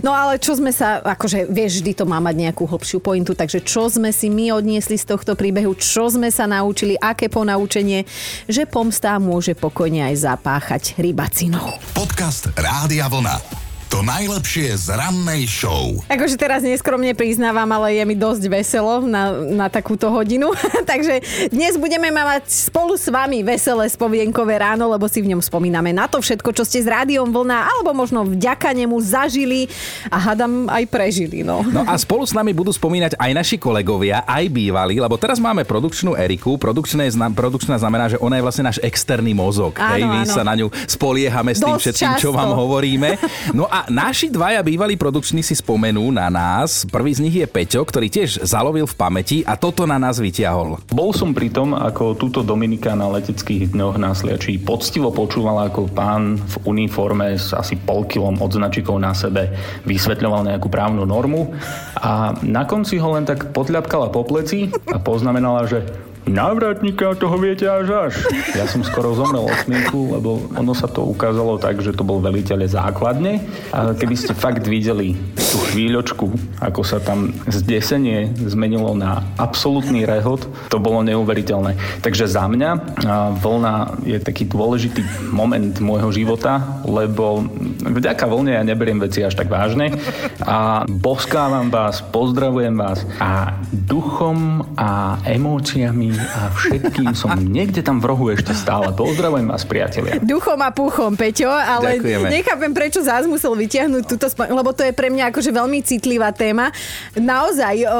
No 0.00 0.14
ale 0.14 0.38
čo 0.38 0.54
sme 0.54 0.70
sa, 0.70 1.02
akože 1.02 1.50
vieš, 1.50 1.82
vždy 1.82 1.92
to 1.98 2.04
má 2.06 2.22
mať 2.22 2.48
nejakú 2.48 2.64
hlbšiu 2.70 3.02
pointu, 3.02 3.34
takže 3.34 3.66
čo 3.66 3.90
sme 3.90 4.14
si 4.14 4.30
my 4.30 4.61
odniesli 4.62 4.94
z 4.94 5.10
tohto 5.10 5.34
príbehu, 5.34 5.74
čo 5.74 6.06
sme 6.06 6.30
sa 6.30 6.46
naučili, 6.46 6.94
aké 6.94 7.26
ponaučenie, 7.26 8.06
že 8.46 8.70
pomsta 8.70 9.18
môže 9.18 9.58
pokojne 9.58 10.06
aj 10.06 10.14
zapáchať 10.22 10.82
rybacinou. 11.02 11.74
Podcast 11.90 12.54
Rádia 12.54 13.10
Vlna. 13.10 13.61
To 13.92 14.00
najlepšie 14.00 14.72
z 14.72 14.96
rannej 14.96 15.44
show. 15.44 16.00
Akože 16.08 16.40
teraz 16.40 16.64
neskromne 16.64 17.12
priznávam, 17.12 17.68
ale 17.76 18.00
je 18.00 18.04
mi 18.08 18.16
dosť 18.16 18.48
veselo 18.48 19.04
na, 19.04 19.36
na 19.44 19.68
takúto 19.68 20.08
hodinu. 20.08 20.48
Takže 20.88 21.20
dnes 21.52 21.76
budeme 21.76 22.08
mať 22.08 22.48
spolu 22.72 22.96
s 22.96 23.12
vami 23.12 23.44
veselé 23.44 23.84
spomienkové 23.92 24.64
ráno, 24.64 24.88
lebo 24.88 25.04
si 25.12 25.20
v 25.20 25.36
ňom 25.36 25.44
spomíname 25.44 25.92
na 25.92 26.08
to 26.08 26.24
všetko, 26.24 26.56
čo 26.56 26.64
ste 26.64 26.80
s 26.80 26.88
rádiom 26.88 27.28
vlna, 27.28 27.68
alebo 27.68 27.92
možno 27.92 28.24
vďaka 28.24 28.72
nemu 28.72 28.96
zažili 29.04 29.68
a 30.08 30.16
hadam 30.16 30.72
aj 30.72 30.88
prežili. 30.88 31.44
No. 31.44 31.60
no 31.60 31.84
a 31.84 31.92
spolu 32.00 32.24
s 32.24 32.32
nami 32.32 32.56
budú 32.56 32.72
spomínať 32.72 33.20
aj 33.20 33.30
naši 33.36 33.60
kolegovia, 33.60 34.24
aj 34.24 34.48
bývalí, 34.48 35.04
lebo 35.04 35.20
teraz 35.20 35.36
máme 35.36 35.68
produkčnú 35.68 36.16
Eriku. 36.16 36.56
Produkčné, 36.56 37.12
produkčná 37.36 37.76
znamená, 37.76 38.08
že 38.08 38.16
ona 38.16 38.40
je 38.40 38.44
vlastne 38.48 38.72
náš 38.72 38.80
externý 38.80 39.36
mozog. 39.36 39.76
Áno, 39.76 39.92
hej, 39.92 40.02
my 40.08 40.20
áno. 40.24 40.32
sa 40.32 40.40
na 40.40 40.56
ňu 40.56 40.72
spoliehame 40.88 41.52
s 41.52 41.60
tým 41.60 41.76
Dosť 41.76 41.84
všetkým, 41.84 42.12
často. 42.16 42.22
čo 42.24 42.30
vám 42.32 42.56
hovoríme. 42.56 43.20
No 43.52 43.68
a 43.68 43.81
naši 43.90 44.30
dvaja 44.30 44.62
bývalí 44.62 44.94
produkční 44.94 45.42
si 45.42 45.58
spomenú 45.58 46.12
na 46.14 46.28
nás. 46.28 46.84
Prvý 46.86 47.16
z 47.16 47.22
nich 47.24 47.36
je 47.38 47.46
Peťo, 47.48 47.82
ktorý 47.82 48.06
tiež 48.12 48.44
zalovil 48.44 48.86
v 48.86 48.98
pamäti 48.98 49.38
a 49.42 49.58
toto 49.58 49.88
na 49.88 49.96
nás 49.96 50.20
vyťahol. 50.20 50.78
Bol 50.92 51.10
som 51.16 51.32
pri 51.32 51.50
tom, 51.50 51.74
ako 51.74 52.14
túto 52.14 52.44
Dominika 52.46 52.92
na 52.92 53.08
leteckých 53.10 53.72
dňoch 53.72 53.96
na 53.98 54.12
Sliači 54.12 54.60
poctivo 54.60 55.10
počúvala, 55.10 55.72
ako 55.72 55.90
pán 55.90 56.38
v 56.38 56.54
uniforme 56.68 57.34
s 57.34 57.56
asi 57.56 57.74
pol 57.80 58.04
kilom 58.06 58.38
odznačikov 58.38 59.00
na 59.00 59.16
sebe 59.16 59.50
vysvetľoval 59.88 60.52
nejakú 60.52 60.68
právnu 60.68 61.02
normu 61.08 61.54
a 61.98 62.36
na 62.44 62.68
konci 62.68 63.00
ho 63.00 63.16
len 63.16 63.24
tak 63.24 63.50
podľapkala 63.50 64.12
po 64.12 64.22
pleci 64.22 64.68
a 64.92 65.00
poznamenala, 65.00 65.64
že 65.66 66.11
Návratníka 66.22 67.18
toho 67.18 67.34
viete 67.34 67.66
až 67.66 68.10
až. 68.10 68.14
Ja 68.54 68.70
som 68.70 68.86
skoro 68.86 69.10
zomrel 69.18 69.42
od 69.42 69.58
smiechu, 69.66 70.14
lebo 70.14 70.46
ono 70.54 70.70
sa 70.70 70.86
to 70.86 71.02
ukázalo 71.02 71.58
tak, 71.58 71.82
že 71.82 71.90
to 71.90 72.06
bol 72.06 72.22
veliteľ 72.22 72.62
základne. 72.70 73.42
A 73.74 73.90
keby 73.90 74.14
ste 74.14 74.32
fakt 74.32 74.62
videli 74.70 75.18
tú 75.34 75.58
chvíľočku, 75.72 76.30
ako 76.62 76.80
sa 76.86 77.02
tam 77.02 77.34
zdesenie 77.50 78.32
zmenilo 78.38 78.94
na 78.94 79.26
absolútny 79.34 80.06
rehot, 80.06 80.46
to 80.70 80.78
bolo 80.78 81.02
neuveriteľné. 81.02 81.74
Takže 82.06 82.30
za 82.30 82.46
mňa 82.46 83.02
vlna 83.42 83.74
je 84.06 84.18
taký 84.22 84.46
dôležitý 84.46 85.02
moment 85.34 85.74
môjho 85.82 86.14
života, 86.14 86.80
lebo 86.86 87.44
vďaka 87.82 88.24
vlne 88.30 88.56
ja 88.56 88.62
neberiem 88.62 89.02
veci 89.02 89.26
až 89.26 89.34
tak 89.34 89.50
vážne 89.50 89.98
a 90.46 90.86
boskávam 90.86 91.66
vás, 91.68 91.98
pozdravujem 92.14 92.78
vás 92.78 93.02
a 93.18 93.58
duchom 93.74 94.62
a 94.78 95.18
emóciami 95.26 96.11
a 96.18 96.52
všetkým 96.52 97.12
som 97.16 97.32
niekde 97.38 97.80
tam 97.80 98.00
v 98.00 98.12
rohu 98.12 98.30
ešte 98.32 98.52
stále. 98.52 98.90
Pozdravujem 98.92 99.46
vás, 99.48 99.62
priatelia. 99.64 100.20
Duchom 100.20 100.58
a 100.60 100.70
puchom, 100.70 101.14
Peťo, 101.16 101.48
ale 101.48 101.98
Ďakujeme. 101.98 102.28
nechápem, 102.28 102.72
prečo 102.72 103.00
zás 103.00 103.24
musel 103.28 103.54
vytiahnuť 103.56 104.02
túto, 104.06 104.26
lebo 104.50 104.70
to 104.72 104.84
je 104.84 104.92
pre 104.92 105.08
mňa 105.08 105.32
akože 105.32 105.50
veľmi 105.52 105.78
citlivá 105.84 106.32
téma. 106.34 106.72
Naozaj, 107.16 107.76
o, 107.86 107.90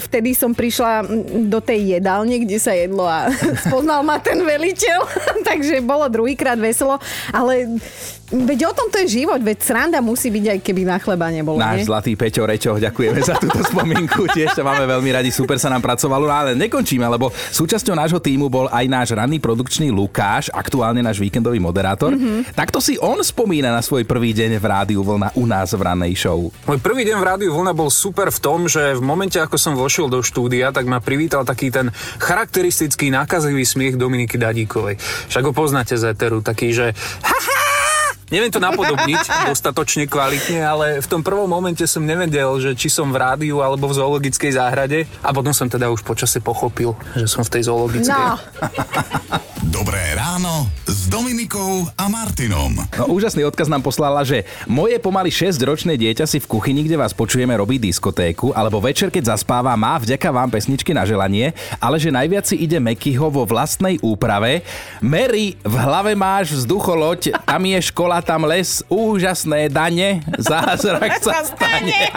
vtedy 0.00 0.36
som 0.36 0.52
prišla 0.56 1.06
do 1.48 1.58
tej 1.60 1.98
jedálne, 1.98 2.36
kde 2.42 2.58
sa 2.60 2.72
jedlo 2.72 3.04
a 3.04 3.28
spoznal 3.66 4.04
ma 4.06 4.20
ten 4.22 4.40
veliteľ, 4.40 5.04
takže 5.48 5.84
bolo 5.84 6.08
druhýkrát 6.08 6.56
veselo, 6.56 6.96
ale 7.32 7.80
Veď 8.32 8.64
o 8.64 8.72
tom 8.72 8.88
to 8.88 8.96
je 9.04 9.20
život, 9.20 9.44
veď 9.44 9.60
sranda 9.60 10.00
musí 10.00 10.32
byť 10.32 10.44
aj 10.56 10.58
keby 10.64 10.82
na 10.88 10.96
chleba 10.96 11.28
nebolo. 11.28 11.60
Náš 11.60 11.84
nie? 11.84 11.88
zlatý 11.92 12.12
Peťo 12.16 12.48
Reťo, 12.48 12.80
ďakujeme 12.80 13.20
za 13.20 13.36
túto 13.36 13.60
spomienku, 13.60 14.24
tiež 14.36 14.56
to 14.56 14.64
máme 14.64 14.88
veľmi 14.88 15.10
radi, 15.12 15.28
super 15.28 15.60
sa 15.60 15.68
nám 15.68 15.84
pracovalo, 15.84 16.24
no 16.24 16.32
ale 16.32 16.50
nekončíme, 16.56 17.04
lebo 17.04 17.28
súčasťou 17.28 17.92
nášho 17.92 18.16
týmu 18.24 18.48
bol 18.48 18.72
aj 18.72 18.88
náš 18.88 19.08
ranný 19.12 19.36
produkčný 19.36 19.92
Lukáš, 19.92 20.48
aktuálne 20.48 21.04
náš 21.04 21.20
víkendový 21.20 21.60
moderátor. 21.60 22.16
Mm-hmm. 22.16 22.56
Takto 22.56 22.80
si 22.80 22.96
on 22.96 23.20
spomína 23.20 23.68
na 23.68 23.84
svoj 23.84 24.08
prvý 24.08 24.32
deň 24.32 24.56
v 24.56 24.64
Rádiu 24.64 25.04
Vlna 25.04 25.36
u 25.36 25.44
nás 25.44 25.76
v 25.76 25.84
rannej 25.84 26.16
show. 26.16 26.48
Môj 26.64 26.80
prvý 26.80 27.04
deň 27.04 27.16
v 27.20 27.24
Rádiu 27.28 27.52
Vlna 27.52 27.76
bol 27.76 27.92
super 27.92 28.32
v 28.32 28.40
tom, 28.40 28.64
že 28.64 28.96
v 28.96 29.04
momente, 29.04 29.36
ako 29.36 29.60
som 29.60 29.76
vošiel 29.76 30.08
do 30.08 30.24
štúdia, 30.24 30.72
tak 30.72 30.88
ma 30.88 31.04
privítal 31.04 31.44
taký 31.44 31.68
ten 31.68 31.92
charakteristický 32.16 33.12
nákazivý 33.12 33.68
smiech 33.68 34.00
Dominiky 34.00 34.40
Dadíkovej. 34.40 34.96
Však 35.28 35.44
ho 35.44 35.52
poznáte 35.52 36.00
z 36.00 36.16
Eteru, 36.16 36.40
taký, 36.40 36.72
že 36.72 36.96
ha, 37.20 37.36
ha, 37.36 37.51
Neviem 38.32 38.48
to 38.48 38.64
napodobniť 38.64 39.28
dostatočne 39.52 40.08
kvalitne, 40.08 40.64
ale 40.64 40.86
v 41.04 41.06
tom 41.06 41.20
prvom 41.20 41.44
momente 41.44 41.84
som 41.84 42.00
nevedel, 42.00 42.48
že 42.64 42.72
či 42.72 42.88
som 42.88 43.12
v 43.12 43.20
rádiu 43.20 43.60
alebo 43.60 43.92
v 43.92 44.00
zoologickej 44.00 44.56
záhrade 44.56 45.04
a 45.20 45.36
potom 45.36 45.52
som 45.52 45.68
teda 45.68 45.92
už 45.92 46.00
počase 46.00 46.40
pochopil, 46.40 46.96
že 47.12 47.28
som 47.28 47.44
v 47.44 47.52
tej 47.52 47.68
zoologickej. 47.68 48.08
No. 48.08 48.40
Dobré 49.68 50.16
ráno 50.16 50.72
s 50.88 51.01
Dominikou 51.06 51.86
a 51.94 52.10
Martinom. 52.10 52.74
No, 52.98 53.14
úžasný 53.14 53.46
odkaz 53.46 53.70
nám 53.70 53.86
poslala, 53.86 54.26
že 54.26 54.42
moje 54.66 54.98
pomaly 54.98 55.30
6-ročné 55.30 55.94
dieťa 55.94 56.26
si 56.26 56.42
v 56.42 56.50
kuchyni, 56.50 56.82
kde 56.82 56.98
vás 56.98 57.14
počujeme, 57.14 57.54
robí 57.54 57.78
diskotéku, 57.78 58.50
alebo 58.50 58.82
večer, 58.82 59.14
keď 59.14 59.38
zaspáva, 59.38 59.78
má 59.78 59.94
vďaka 60.02 60.26
vám 60.34 60.50
pesničky 60.50 60.90
na 60.90 61.06
želanie, 61.06 61.54
ale 61.78 62.02
že 62.02 62.10
najviac 62.10 62.50
si 62.50 62.58
ide 62.58 62.82
Mekyho 62.82 63.30
vo 63.30 63.46
vlastnej 63.46 64.02
úprave. 64.02 64.66
Mary, 64.98 65.54
v 65.62 65.74
hlave 65.78 66.18
máš 66.18 66.58
vzducholoď, 66.58 67.38
tam 67.46 67.62
je 67.62 67.78
škola, 67.78 68.18
tam 68.18 68.50
les, 68.50 68.82
úžasné 68.90 69.70
dane, 69.70 70.26
zázrak 70.42 71.22
sa 71.22 71.46
stane. 71.46 72.10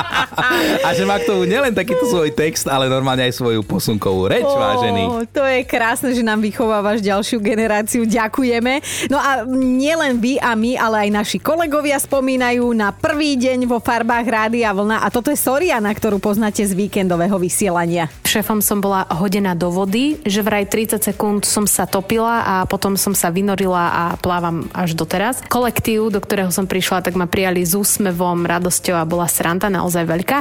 a 0.86 0.88
že 0.94 1.02
má 1.02 1.18
k 1.18 1.26
tomu 1.26 1.50
nielen 1.50 1.74
takýto 1.74 2.06
svoj 2.06 2.30
text, 2.30 2.70
ale 2.70 2.86
normálne 2.86 3.26
aj 3.26 3.34
svoju 3.34 3.66
posunkovú 3.66 4.30
reč, 4.30 4.46
oh, 4.46 4.54
vážený. 4.54 5.26
To 5.34 5.42
je 5.42 5.66
krásne, 5.66 6.14
že 6.14 6.22
nám 6.22 6.38
vychováva 6.38 6.92
máš 6.92 7.00
ďalšiu 7.00 7.40
generáciu, 7.40 8.04
ďakujeme. 8.32 8.80
No 9.12 9.20
a 9.20 9.44
nielen 9.52 10.16
vy 10.16 10.40
a 10.40 10.56
my, 10.56 10.80
ale 10.80 10.96
aj 11.04 11.10
naši 11.12 11.36
kolegovia 11.36 12.00
spomínajú 12.00 12.64
na 12.72 12.88
prvý 12.88 13.36
deň 13.36 13.68
vo 13.68 13.76
farbách 13.76 14.24
Rádia 14.24 14.72
Vlna 14.72 15.04
a 15.04 15.12
toto 15.12 15.28
je 15.28 15.36
Soriana, 15.36 15.92
ktorú 15.92 16.16
poznáte 16.16 16.64
z 16.64 16.72
víkendového 16.72 17.36
vysielania. 17.36 18.08
Šéfom 18.24 18.64
som 18.64 18.80
bola 18.80 19.04
hodená 19.12 19.52
do 19.52 19.68
vody, 19.68 20.16
že 20.24 20.40
vraj 20.40 20.64
30 20.64 21.04
sekúnd 21.12 21.44
som 21.44 21.68
sa 21.68 21.84
topila 21.84 22.40
a 22.40 22.54
potom 22.64 22.96
som 22.96 23.12
sa 23.12 23.28
vynorila 23.28 23.84
a 23.92 24.04
plávam 24.16 24.64
až 24.72 24.96
doteraz. 24.96 25.44
Kolektív, 25.52 26.08
do 26.08 26.16
ktorého 26.16 26.48
som 26.48 26.64
prišla, 26.64 27.04
tak 27.04 27.20
ma 27.20 27.28
prijali 27.28 27.60
s 27.60 27.76
úsmevom, 27.76 28.48
radosťou 28.48 28.96
a 28.96 29.04
bola 29.04 29.28
sranda 29.28 29.68
naozaj 29.68 30.08
veľká. 30.08 30.38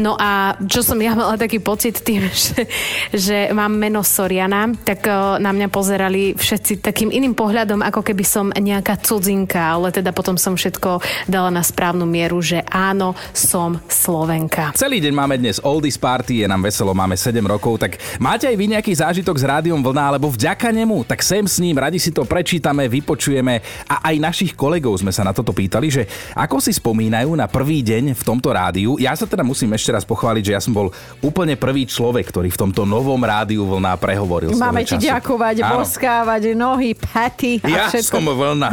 No 0.00 0.16
a 0.16 0.56
čo 0.64 0.80
som 0.80 0.96
ja 0.96 1.12
mala 1.12 1.36
taký 1.36 1.60
pocit 1.60 2.00
tým, 2.00 2.24
že, 2.32 2.64
že 3.12 3.52
mám 3.52 3.76
meno 3.76 4.00
Soriana, 4.00 4.72
tak 4.80 5.04
eh, 5.04 5.36
na 5.44 5.52
mňa 5.52 5.68
pozerali 5.68 6.32
všetci 6.32 6.80
takým 6.80 7.12
iným 7.12 7.33
pohľadom, 7.34 7.82
ako 7.82 8.00
keby 8.00 8.24
som 8.24 8.54
nejaká 8.54 8.96
cudzinka, 9.02 9.58
ale 9.58 9.90
teda 9.90 10.14
potom 10.14 10.38
som 10.38 10.54
všetko 10.54 11.02
dala 11.26 11.50
na 11.50 11.60
správnu 11.60 12.06
mieru, 12.06 12.38
že 12.40 12.62
áno, 12.70 13.12
som 13.34 13.76
Slovenka. 13.90 14.70
Celý 14.78 15.02
deň 15.02 15.12
máme 15.12 15.36
dnes 15.36 15.58
Oldies 15.60 15.98
Party, 15.98 16.42
je 16.42 16.48
nám 16.48 16.62
veselo, 16.62 16.94
máme 16.94 17.18
7 17.18 17.42
rokov, 17.44 17.82
tak 17.82 17.98
máte 18.22 18.46
aj 18.46 18.56
vy 18.56 18.78
nejaký 18.78 18.92
zážitok 18.94 19.36
s 19.36 19.44
rádiom 19.44 19.82
Vlna, 19.82 20.14
alebo 20.14 20.30
vďaka 20.30 20.70
nemu, 20.70 21.04
tak 21.04 21.20
sem 21.20 21.44
s 21.44 21.58
ním, 21.58 21.76
radi 21.76 21.98
si 21.98 22.14
to 22.14 22.22
prečítame, 22.22 22.86
vypočujeme 22.86 23.60
a 23.90 24.06
aj 24.08 24.16
našich 24.22 24.52
kolegov 24.54 24.96
sme 25.02 25.10
sa 25.10 25.26
na 25.26 25.34
toto 25.34 25.50
pýtali, 25.50 25.90
že 25.90 26.02
ako 26.38 26.62
si 26.62 26.70
spomínajú 26.70 27.34
na 27.34 27.50
prvý 27.50 27.82
deň 27.82 28.14
v 28.14 28.22
tomto 28.22 28.54
rádiu. 28.54 28.96
Ja 29.02 29.12
sa 29.18 29.26
teda 29.26 29.42
musím 29.42 29.74
ešte 29.74 29.90
raz 29.90 30.06
pochváliť, 30.06 30.42
že 30.46 30.54
ja 30.54 30.60
som 30.62 30.70
bol 30.70 30.94
úplne 31.18 31.58
prvý 31.58 31.84
človek, 31.84 32.30
ktorý 32.30 32.48
v 32.54 32.60
tomto 32.68 32.86
novom 32.86 33.18
rádiu 33.18 33.66
Vlna 33.66 33.98
prehovoril. 33.98 34.54
Máme 34.54 34.86
ti 34.86 34.94
ďakovať, 35.00 35.64
Áno, 35.64 35.82
rozkávať 35.82 36.54
nohy, 36.54 36.94
paty 37.24 37.52
a 37.64 37.68
ja 37.68 37.84
všetko. 37.88 38.20
som 38.20 38.28
vlna. 38.28 38.68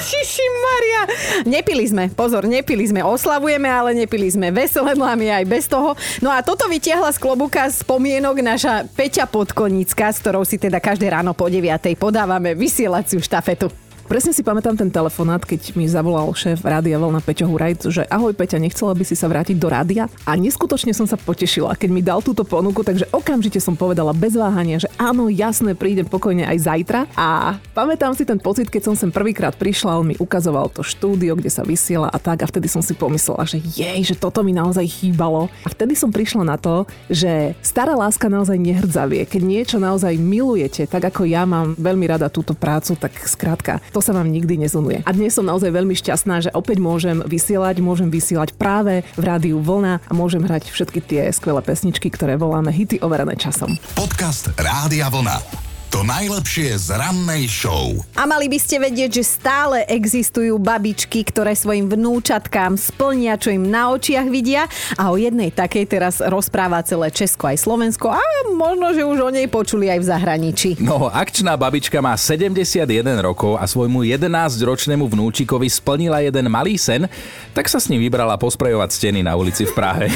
Ježiši 0.00 0.46
Maria. 0.62 1.02
Nepili 1.44 1.84
sme, 1.84 2.08
pozor, 2.12 2.46
nepili 2.46 2.86
sme, 2.86 3.04
oslavujeme, 3.04 3.66
ale 3.66 3.92
nepili 3.92 4.30
sme. 4.30 4.48
Veselé 4.54 4.94
dlami 4.94 5.28
aj 5.28 5.44
bez 5.44 5.66
toho. 5.66 5.98
No 6.24 6.30
a 6.30 6.40
toto 6.40 6.70
vytiahla 6.70 7.10
z 7.12 7.18
klobuka 7.18 7.66
spomienok 7.68 8.40
naša 8.40 8.86
Peťa 8.94 9.26
Podkonická, 9.26 10.14
s 10.14 10.22
ktorou 10.22 10.46
si 10.46 10.56
teda 10.56 10.78
každé 10.78 11.10
ráno 11.10 11.34
po 11.34 11.50
9. 11.50 11.66
podávame 11.98 12.54
vysielaciu 12.54 13.18
štafetu. 13.20 13.89
Presne 14.10 14.34
si 14.34 14.42
pamätám 14.42 14.74
ten 14.74 14.90
telefonát, 14.90 15.38
keď 15.38 15.78
mi 15.78 15.86
zavolal 15.86 16.34
šéf 16.34 16.66
rádia 16.66 16.98
Veľna 16.98 17.22
Peťo 17.22 17.46
Hurajc, 17.46 17.94
že 17.94 18.02
ahoj 18.10 18.34
Peťa, 18.34 18.58
nechcela 18.58 18.90
by 18.90 19.06
si 19.06 19.14
sa 19.14 19.30
vrátiť 19.30 19.54
do 19.54 19.70
rádia. 19.70 20.10
A 20.26 20.34
neskutočne 20.34 20.90
som 20.90 21.06
sa 21.06 21.14
potešila, 21.14 21.78
keď 21.78 21.90
mi 21.94 22.02
dal 22.02 22.18
túto 22.18 22.42
ponuku, 22.42 22.82
takže 22.82 23.06
okamžite 23.14 23.62
som 23.62 23.78
povedala 23.78 24.10
bez 24.10 24.34
váhania, 24.34 24.82
že 24.82 24.90
áno, 24.98 25.30
jasné, 25.30 25.78
prídem 25.78 26.10
pokojne 26.10 26.42
aj 26.42 26.58
zajtra. 26.58 27.06
A 27.14 27.54
pamätám 27.70 28.10
si 28.18 28.26
ten 28.26 28.42
pocit, 28.42 28.66
keď 28.66 28.90
som 28.90 28.98
sem 28.98 29.14
prvýkrát 29.14 29.54
prišla, 29.54 30.02
on 30.02 30.10
mi 30.10 30.18
ukazoval 30.18 30.74
to 30.74 30.82
štúdio, 30.82 31.38
kde 31.38 31.54
sa 31.54 31.62
vysiela 31.62 32.10
a 32.10 32.18
tak 32.18 32.42
a 32.42 32.50
vtedy 32.50 32.66
som 32.66 32.82
si 32.82 32.98
pomyslela, 32.98 33.46
že 33.46 33.62
jej, 33.62 34.02
že 34.02 34.18
toto 34.18 34.42
mi 34.42 34.50
naozaj 34.50 34.90
chýbalo. 34.90 35.46
A 35.62 35.70
vtedy 35.70 35.94
som 35.94 36.10
prišla 36.10 36.50
na 36.50 36.58
to, 36.58 36.82
že 37.06 37.54
stará 37.62 37.94
láska 37.94 38.26
naozaj 38.26 38.58
nehrdzavie. 38.58 39.22
Keď 39.22 39.42
niečo 39.46 39.78
naozaj 39.78 40.18
milujete, 40.18 40.90
tak 40.90 41.14
ako 41.14 41.30
ja 41.30 41.46
mám 41.46 41.78
veľmi 41.78 42.10
rada 42.10 42.26
túto 42.26 42.58
prácu, 42.58 42.98
tak 42.98 43.14
skrátka, 43.22 43.78
to 43.94 43.99
to 44.00 44.08
sa 44.08 44.16
vám 44.16 44.32
nikdy 44.32 44.56
nezunuje. 44.56 45.04
A 45.04 45.12
dnes 45.12 45.36
som 45.36 45.44
naozaj 45.44 45.76
veľmi 45.76 45.92
šťastná, 45.92 46.40
že 46.40 46.50
opäť 46.56 46.80
môžem 46.80 47.20
vysielať, 47.20 47.84
môžem 47.84 48.08
vysielať 48.08 48.56
práve 48.56 49.04
v 49.12 49.22
rádiu 49.28 49.60
Vlna 49.60 50.00
a 50.00 50.12
môžem 50.16 50.40
hrať 50.40 50.72
všetky 50.72 51.04
tie 51.04 51.28
skvelé 51.36 51.60
pesničky, 51.60 52.08
ktoré 52.08 52.40
voláme 52.40 52.72
hity 52.72 53.04
overené 53.04 53.36
časom. 53.36 53.76
Podcast 53.92 54.56
Rádia 54.56 55.12
Vlna. 55.12 55.69
To 55.90 56.06
najlepšie 56.06 56.78
z 56.86 56.94
rannej 56.94 57.50
show. 57.50 57.98
A 58.14 58.22
mali 58.22 58.46
by 58.46 58.62
ste 58.62 58.78
vedieť, 58.78 59.10
že 59.10 59.26
stále 59.26 59.82
existujú 59.90 60.54
babičky, 60.54 61.26
ktoré 61.26 61.50
svojim 61.58 61.90
vnúčatkám 61.90 62.78
splnia, 62.78 63.34
čo 63.34 63.50
im 63.50 63.66
na 63.66 63.90
očiach 63.90 64.30
vidia. 64.30 64.70
A 64.94 65.10
o 65.10 65.18
jednej 65.18 65.50
takej 65.50 65.90
teraz 65.90 66.22
rozpráva 66.22 66.78
celé 66.86 67.10
Česko 67.10 67.50
aj 67.50 67.66
Slovensko 67.66 68.06
a 68.06 68.22
možno, 68.54 68.94
že 68.94 69.02
už 69.02 69.18
o 69.18 69.30
nej 69.34 69.50
počuli 69.50 69.90
aj 69.90 69.98
v 69.98 70.06
zahraničí. 70.06 70.70
No, 70.78 71.10
akčná 71.10 71.58
babička 71.58 71.98
má 71.98 72.14
71 72.14 72.86
rokov 73.18 73.58
a 73.58 73.66
svojmu 73.66 74.06
11-ročnému 74.06 75.10
vnúčikovi 75.10 75.66
splnila 75.66 76.22
jeden 76.22 76.54
malý 76.54 76.78
sen, 76.78 77.10
tak 77.50 77.66
sa 77.66 77.82
s 77.82 77.90
ním 77.90 77.98
vybrala 78.06 78.38
posprejovať 78.38 78.94
steny 78.94 79.26
na 79.26 79.34
ulici 79.34 79.66
v 79.66 79.74
Prahe. 79.74 80.06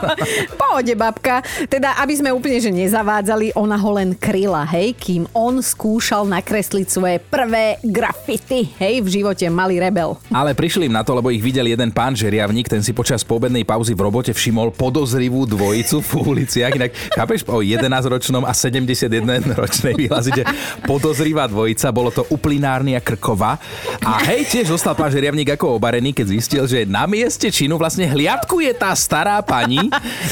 Pohode, 0.60 0.92
babka. 0.92 1.40
Teda, 1.64 1.96
aby 2.04 2.12
sme 2.12 2.28
úplne 2.28 2.60
že 2.60 2.68
nezavádzali, 2.68 3.56
ona 3.56 3.80
ho 3.80 3.90
len 3.96 4.12
kryla, 4.12 4.68
hej, 4.68 4.92
kým 5.14 5.30
on 5.30 5.62
skúšal 5.62 6.26
nakresliť 6.26 6.90
svoje 6.90 7.22
prvé 7.22 7.78
grafity, 7.86 8.66
hej, 8.82 8.98
v 8.98 9.22
živote 9.22 9.46
malý 9.46 9.78
rebel. 9.78 10.18
Ale 10.34 10.58
prišli 10.58 10.90
im 10.90 10.98
na 10.98 11.06
to, 11.06 11.14
lebo 11.14 11.30
ich 11.30 11.38
videl 11.38 11.70
jeden 11.70 11.94
pán 11.94 12.18
žeriavník, 12.18 12.66
ten 12.66 12.82
si 12.82 12.90
počas 12.90 13.22
poobednej 13.22 13.62
pauzy 13.62 13.94
v 13.94 14.10
robote 14.10 14.34
všimol 14.34 14.74
podozrivú 14.74 15.46
dvojicu 15.46 16.02
v 16.02 16.10
uliciach. 16.18 16.74
Inak, 16.74 16.90
chápeš, 17.14 17.46
o 17.46 17.62
11-ročnom 17.62 18.42
a 18.42 18.50
71-ročnej 18.50 19.94
vyhlásite 19.94 20.42
podozrivá 20.82 21.46
dvojica, 21.46 21.94
bolo 21.94 22.10
to 22.10 22.26
uplinárny 22.34 22.98
a 22.98 23.00
krková. 23.04 23.62
A 24.02 24.18
hej, 24.26 24.50
tiež 24.50 24.74
zostal 24.74 24.98
pán 24.98 25.14
žeriavník 25.14 25.54
ako 25.54 25.78
obarený, 25.78 26.10
keď 26.10 26.26
zistil, 26.26 26.66
že 26.66 26.82
na 26.90 27.06
mieste 27.06 27.54
činu 27.54 27.78
vlastne 27.78 28.10
hliadku 28.10 28.58
je 28.66 28.74
tá 28.74 28.90
stará 28.98 29.38
pani, 29.46 29.78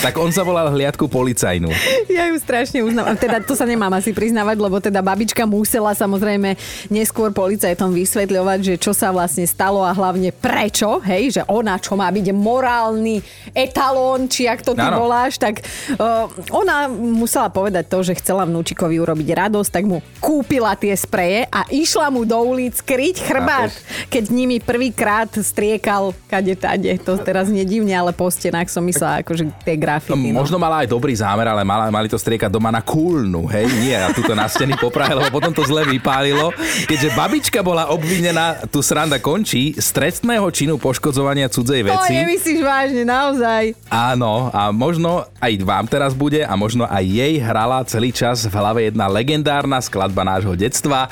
tak 0.02 0.18
on 0.18 0.34
zavolal 0.34 0.74
hliadku 0.74 1.06
policajnú. 1.06 1.70
Ja 2.10 2.26
ju 2.26 2.34
strašne 2.42 2.82
uznávam. 2.82 3.14
Teda 3.14 3.38
to 3.38 3.54
sa 3.54 3.62
nemám 3.62 3.94
asi 3.94 4.10
priznávať, 4.10 4.58
lebo 4.58 4.71
teda 4.78 5.04
babička 5.04 5.44
musela 5.44 5.92
samozrejme 5.92 6.54
neskôr 6.88 7.34
policajtom 7.34 7.92
vysvetľovať, 7.92 8.58
že 8.62 8.74
čo 8.80 8.92
sa 8.94 9.10
vlastne 9.10 9.44
stalo 9.44 9.82
a 9.82 9.92
hlavne 9.92 10.32
prečo, 10.32 11.02
hej, 11.04 11.40
že 11.40 11.42
ona, 11.50 11.76
čo 11.76 11.98
má 11.98 12.08
byť 12.08 12.26
morálny 12.32 13.20
etalón, 13.52 14.30
či 14.30 14.48
ak 14.48 14.64
to 14.64 14.72
ty 14.72 14.84
Áno. 14.84 15.04
voláš, 15.04 15.36
tak 15.36 15.60
uh, 15.96 16.30
ona 16.54 16.86
musela 16.92 17.50
povedať 17.50 17.84
to, 17.88 17.98
že 18.06 18.18
chcela 18.22 18.48
vnúčikovi 18.48 18.96
urobiť 19.02 19.28
radosť, 19.34 19.70
tak 19.72 19.84
mu 19.88 19.98
kúpila 20.22 20.78
tie 20.78 20.94
spreje 20.94 21.44
a 21.50 21.66
išla 21.68 22.08
mu 22.08 22.22
do 22.22 22.38
ulic 22.38 22.78
kryť 22.78 23.16
chrbát, 23.24 23.72
keď 24.08 24.24
nimi 24.30 24.62
prvýkrát 24.62 25.28
striekal 25.40 26.14
kade 26.30 26.54
tade. 26.56 26.92
To 27.02 27.18
teraz 27.18 27.48
nedivne, 27.48 27.92
ale 27.92 28.12
po 28.14 28.28
stenách 28.30 28.68
som 28.68 28.84
myslela, 28.84 29.24
akože 29.24 29.48
tie 29.64 29.76
grafity. 29.76 30.30
No. 30.30 30.44
Možno 30.44 30.56
mala 30.60 30.84
aj 30.84 30.88
dobrý 30.92 31.16
zámer, 31.16 31.48
ale 31.48 31.64
mala, 31.66 31.88
mali 31.88 32.08
to 32.08 32.18
striekať 32.20 32.52
doma 32.52 32.68
na 32.68 32.84
kúlnu, 32.84 33.48
hej? 33.48 33.66
Nie, 33.82 34.04
a 34.04 34.08
tuto 34.12 34.36
na 34.36 34.46
steny 34.62 34.78
po 34.78 34.94
Prahe, 34.94 35.10
lebo 35.18 35.34
potom 35.34 35.50
to 35.50 35.66
zle 35.66 35.82
vypálilo. 35.82 36.54
Keďže 36.86 37.18
babička 37.18 37.66
bola 37.66 37.90
obvinená, 37.90 38.62
tu 38.70 38.78
sranda 38.78 39.18
končí, 39.18 39.74
z 39.74 39.88
trestného 39.90 40.46
činu 40.54 40.78
poškodzovania 40.78 41.50
cudzej 41.50 41.82
To 41.82 41.90
veci. 41.90 42.14
nemyslíš 42.14 42.60
vážne, 42.62 43.02
naozaj. 43.02 43.74
Áno, 43.90 44.54
a 44.54 44.70
možno 44.70 45.26
aj 45.42 45.52
vám 45.66 45.90
teraz 45.90 46.14
bude 46.14 46.46
a 46.46 46.54
možno 46.54 46.86
aj 46.86 47.02
jej 47.02 47.42
hrala 47.42 47.82
celý 47.90 48.14
čas 48.14 48.46
v 48.46 48.54
hlave 48.54 48.86
jedna 48.86 49.10
legendárna 49.10 49.82
skladba 49.82 50.22
nášho 50.22 50.54
detstva. 50.54 51.10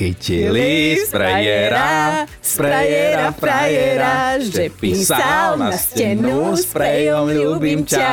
Chytili 0.00 0.96
sprejera, 1.04 2.24
sprejera, 2.40 3.28
frajera, 3.36 4.40
že 4.40 4.72
písal 4.72 5.60
na 5.60 5.76
stenu 5.76 6.56
sprejom 6.56 7.28
ľúbim 7.28 7.84
ťa. 7.84 8.08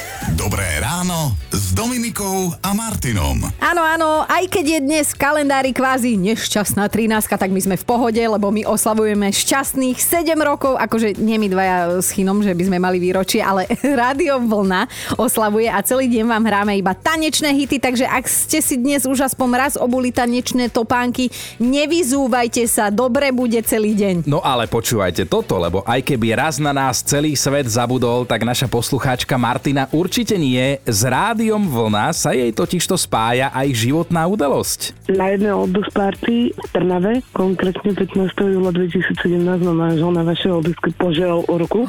Dobré 0.34 0.82
ráno 0.82 1.38
s 1.54 1.70
Dominikou 1.70 2.50
a 2.58 2.74
Martinom. 2.74 3.46
Áno, 3.62 3.78
áno, 3.78 4.26
aj 4.26 4.50
keď 4.50 4.64
je 4.66 4.80
dnes 4.82 5.06
v 5.14 5.22
kalendári 5.22 5.70
kvázi 5.70 6.18
nešťastná 6.18 6.90
13, 6.90 7.30
tak 7.30 7.54
my 7.54 7.62
sme 7.62 7.78
v 7.78 7.86
pohode, 7.86 8.18
lebo 8.18 8.50
my 8.50 8.66
oslavujeme 8.66 9.30
šťastných 9.30 9.94
7 9.94 10.34
rokov, 10.42 10.74
akože 10.82 11.22
nie 11.22 11.38
my 11.38 11.46
dvaja 11.46 12.02
s 12.02 12.10
Chinom, 12.10 12.42
že 12.42 12.58
by 12.58 12.64
sme 12.66 12.82
mali 12.82 12.98
výročie, 12.98 13.38
ale 13.38 13.70
Rádio 14.02 14.42
Vlna 14.42 14.90
oslavuje 15.14 15.70
a 15.70 15.78
celý 15.86 16.10
deň 16.10 16.26
vám 16.26 16.42
hráme 16.42 16.74
iba 16.74 16.90
tanečné 16.98 17.54
hity, 17.54 17.78
takže 17.78 18.10
ak 18.10 18.26
ste 18.26 18.58
si 18.58 18.74
dnes 18.82 19.06
už 19.06 19.30
aspoň 19.30 19.48
raz 19.54 19.72
obuli 19.78 20.10
tanečné 20.10 20.74
topánky, 20.74 21.30
nevyzúvajte 21.62 22.66
sa, 22.66 22.90
dobre 22.90 23.30
bude 23.30 23.62
celý 23.62 23.94
deň. 23.94 24.26
No 24.26 24.42
ale 24.42 24.66
počúvajte 24.66 25.30
toto, 25.30 25.54
lebo 25.62 25.86
aj 25.86 26.02
keby 26.02 26.34
raz 26.34 26.58
na 26.58 26.74
nás 26.74 27.06
celý 27.06 27.38
svet 27.38 27.70
zabudol, 27.70 28.26
tak 28.26 28.42
naša 28.42 28.66
poslucháčka 28.66 29.38
Martina 29.38 29.86
určite 30.16 30.40
nie. 30.40 30.80
S 30.88 31.04
rádiom 31.04 31.68
Vlna 31.68 32.08
sa 32.16 32.32
jej 32.32 32.48
totižto 32.48 32.96
spája 32.96 33.52
aj 33.52 33.68
životná 33.76 34.24
udalosť. 34.24 35.12
Na 35.12 35.28
jednej 35.28 35.52
Oldus 35.52 35.92
Party 35.92 36.56
v 36.56 36.66
Trnave, 36.72 37.20
konkrétne 37.36 37.92
15. 37.92 38.32
júla 38.32 38.72
2017, 38.72 39.12
ma 39.44 39.74
manžel 39.76 40.08
na 40.16 40.24
vašej 40.24 40.56
Oldusky 40.56 40.96
požiadal 40.96 41.44
o 41.44 41.54
ruku. 41.60 41.84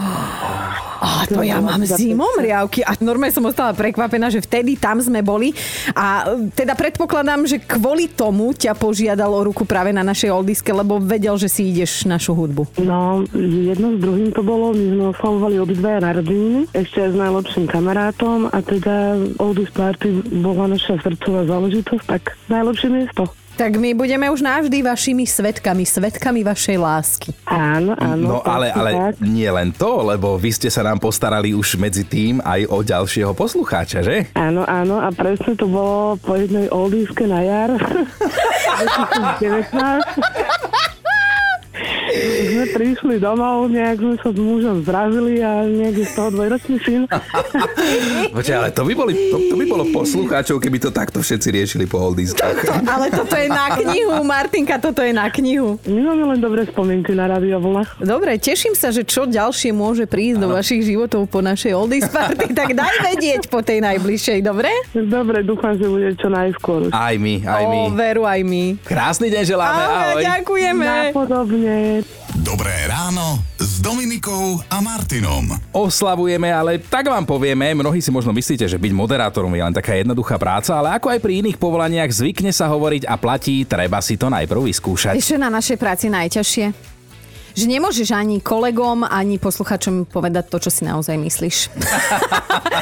A 0.98 1.24
to 1.30 1.46
ja 1.46 1.62
mám 1.62 1.80
zimom 1.86 2.42
riavky 2.42 2.82
a 2.82 2.98
normálne 3.00 3.32
som 3.32 3.46
ostala 3.46 3.72
prekvapená, 3.72 4.34
že 4.34 4.42
vtedy 4.42 4.76
tam 4.76 4.98
sme 4.98 5.22
boli 5.22 5.54
a 5.94 6.26
e, 6.26 6.50
teda 6.58 6.74
predpokladám, 6.74 7.46
že 7.46 7.62
kvôli 7.62 8.10
tomu 8.10 8.50
ťa 8.58 8.74
požiadal 8.74 9.30
o 9.30 9.46
ruku 9.46 9.62
práve 9.62 9.94
na 9.94 10.02
našej 10.02 10.34
oldiske, 10.34 10.74
lebo 10.74 10.98
vedel, 10.98 11.38
že 11.38 11.54
si 11.54 11.70
ideš 11.70 12.10
našu 12.10 12.34
hudbu. 12.34 12.82
No, 12.82 13.22
jedno 13.38 13.94
s 13.94 13.98
druhým 14.02 14.34
to 14.34 14.42
bolo, 14.42 14.74
my 14.74 14.86
sme 14.90 15.06
oslavovali 15.14 15.56
obidvaja 15.62 16.00
narodeniny, 16.02 16.66
ešte 16.74 16.98
aj 17.06 17.10
s 17.14 17.16
najlepším 17.16 17.66
kamarátom 17.70 18.17
a 18.26 18.60
teda 18.66 19.14
Oldus 19.38 19.70
Party 19.70 20.26
bola 20.42 20.74
naša 20.74 20.98
srdcová 21.06 21.46
záležitosť, 21.46 22.06
tak 22.10 22.34
najlepšie 22.50 22.90
miesto. 22.90 23.30
Tak 23.58 23.74
my 23.74 23.98
budeme 23.98 24.30
už 24.30 24.46
navždy 24.46 24.86
vašimi 24.86 25.26
svetkami, 25.26 25.82
svetkami 25.82 26.46
vašej 26.46 26.78
lásky. 26.78 27.34
Áno, 27.50 27.98
áno. 27.98 28.38
No 28.38 28.40
ale, 28.46 28.70
ale 28.70 28.94
tak. 28.94 29.26
nie 29.26 29.50
len 29.50 29.74
to, 29.74 30.06
lebo 30.06 30.38
vy 30.38 30.54
ste 30.54 30.70
sa 30.70 30.86
nám 30.86 31.02
postarali 31.02 31.58
už 31.58 31.82
medzi 31.82 32.06
tým 32.06 32.38
aj 32.46 32.70
o 32.70 32.86
ďalšieho 32.86 33.34
poslucháča, 33.34 34.06
že? 34.06 34.30
Áno, 34.38 34.62
áno, 34.62 35.02
a 35.02 35.10
presne 35.10 35.58
to 35.58 35.66
bolo 35.66 36.22
po 36.22 36.38
jednej 36.38 36.70
oldiske 36.70 37.26
na 37.26 37.42
jar 37.42 37.72
2019. 39.42 40.67
Sme 42.18 42.66
prišli 42.74 43.16
domov, 43.18 43.70
nejak 43.70 43.98
sme 44.00 44.16
sa 44.18 44.30
s 44.30 44.38
mužom 44.38 44.78
zrazili 44.82 45.40
a 45.40 45.64
je 45.64 46.04
z 46.04 46.12
toho 46.14 46.30
dvojročný 46.34 46.78
syn. 46.82 47.02
Počkaj, 48.36 48.56
ale 48.56 48.70
to 48.72 48.82
by, 48.84 48.94
boli, 48.94 49.14
to, 49.30 49.38
to 49.48 49.56
by 49.56 49.66
bolo 49.66 49.84
poslucháčov, 49.92 50.58
keby 50.58 50.78
to 50.78 50.90
takto 50.90 51.22
všetci 51.22 51.48
riešili 51.52 51.86
po 51.86 52.02
oldiskách. 52.02 52.86
Ale 52.86 53.12
toto 53.12 53.36
je 53.36 53.48
na 53.48 53.74
knihu, 53.76 54.18
Martinka, 54.24 54.82
toto 54.82 55.02
je 55.02 55.14
na 55.14 55.30
knihu. 55.30 55.78
My 55.86 56.02
máme 56.04 56.24
len 56.36 56.40
dobré 56.40 56.66
spomienky 56.66 57.14
na 57.14 57.30
Radio 57.30 57.60
Vlna. 57.60 58.02
Dobre, 58.02 58.38
teším 58.38 58.74
sa, 58.74 58.90
že 58.90 59.04
čo 59.04 59.28
ďalšie 59.28 59.72
môže 59.72 60.08
prísť 60.08 60.40
do 60.42 60.48
vašich 60.54 60.82
životov 60.86 61.28
po 61.30 61.44
našej 61.44 61.72
oldies 61.76 62.08
party, 62.10 62.52
tak 62.60 62.74
daj 62.74 62.96
vedieť 63.14 63.52
po 63.52 63.62
tej 63.62 63.84
najbližšej, 63.84 64.40
dobre? 64.42 64.70
Dobre, 64.96 65.44
dúfam, 65.44 65.76
že 65.76 65.86
bude 65.86 66.16
čo 66.16 66.32
najskôr. 66.32 66.90
Aj 66.90 67.16
my, 67.16 67.44
aj 67.44 67.64
my. 67.68 67.80
O, 67.88 67.94
veru 67.94 68.24
aj 68.24 68.42
my. 68.42 68.64
Krásny 68.82 69.28
deň 69.30 69.44
želáme, 69.44 69.82
Ahoj, 69.82 69.92
ahoj. 69.92 70.24
ďakujeme. 70.24 70.86
Napodobne. 71.12 71.76
Dobré 72.48 72.88
ráno 72.88 73.44
s 73.60 73.84
Dominikou 73.84 74.64
a 74.72 74.80
Martinom. 74.80 75.52
Oslavujeme, 75.76 76.48
ale 76.48 76.80
tak 76.80 77.12
vám 77.12 77.28
povieme, 77.28 77.76
mnohí 77.76 78.00
si 78.00 78.08
možno 78.08 78.32
myslíte, 78.32 78.64
že 78.72 78.80
byť 78.80 78.96
moderátorom 78.96 79.52
je 79.52 79.68
len 79.68 79.76
taká 79.76 80.00
jednoduchá 80.00 80.40
práca, 80.40 80.80
ale 80.80 80.96
ako 80.96 81.12
aj 81.12 81.20
pri 81.20 81.44
iných 81.44 81.60
povolaniach 81.60 82.08
zvykne 82.08 82.56
sa 82.56 82.72
hovoriť 82.72 83.04
a 83.04 83.20
platí, 83.20 83.68
treba 83.68 84.00
si 84.00 84.16
to 84.16 84.32
najprv 84.32 84.64
vyskúšať. 84.64 85.20
Je 85.20 85.36
na 85.36 85.52
našej 85.52 85.76
práci 85.76 86.08
najťažšie? 86.08 86.97
Že 87.58 87.66
nemôžeš 87.74 88.14
ani 88.14 88.38
kolegom, 88.38 89.02
ani 89.02 89.42
posluchačom 89.42 90.06
povedať 90.06 90.46
to, 90.54 90.62
čo 90.62 90.70
si 90.70 90.86
naozaj 90.86 91.18
myslíš. 91.18 91.58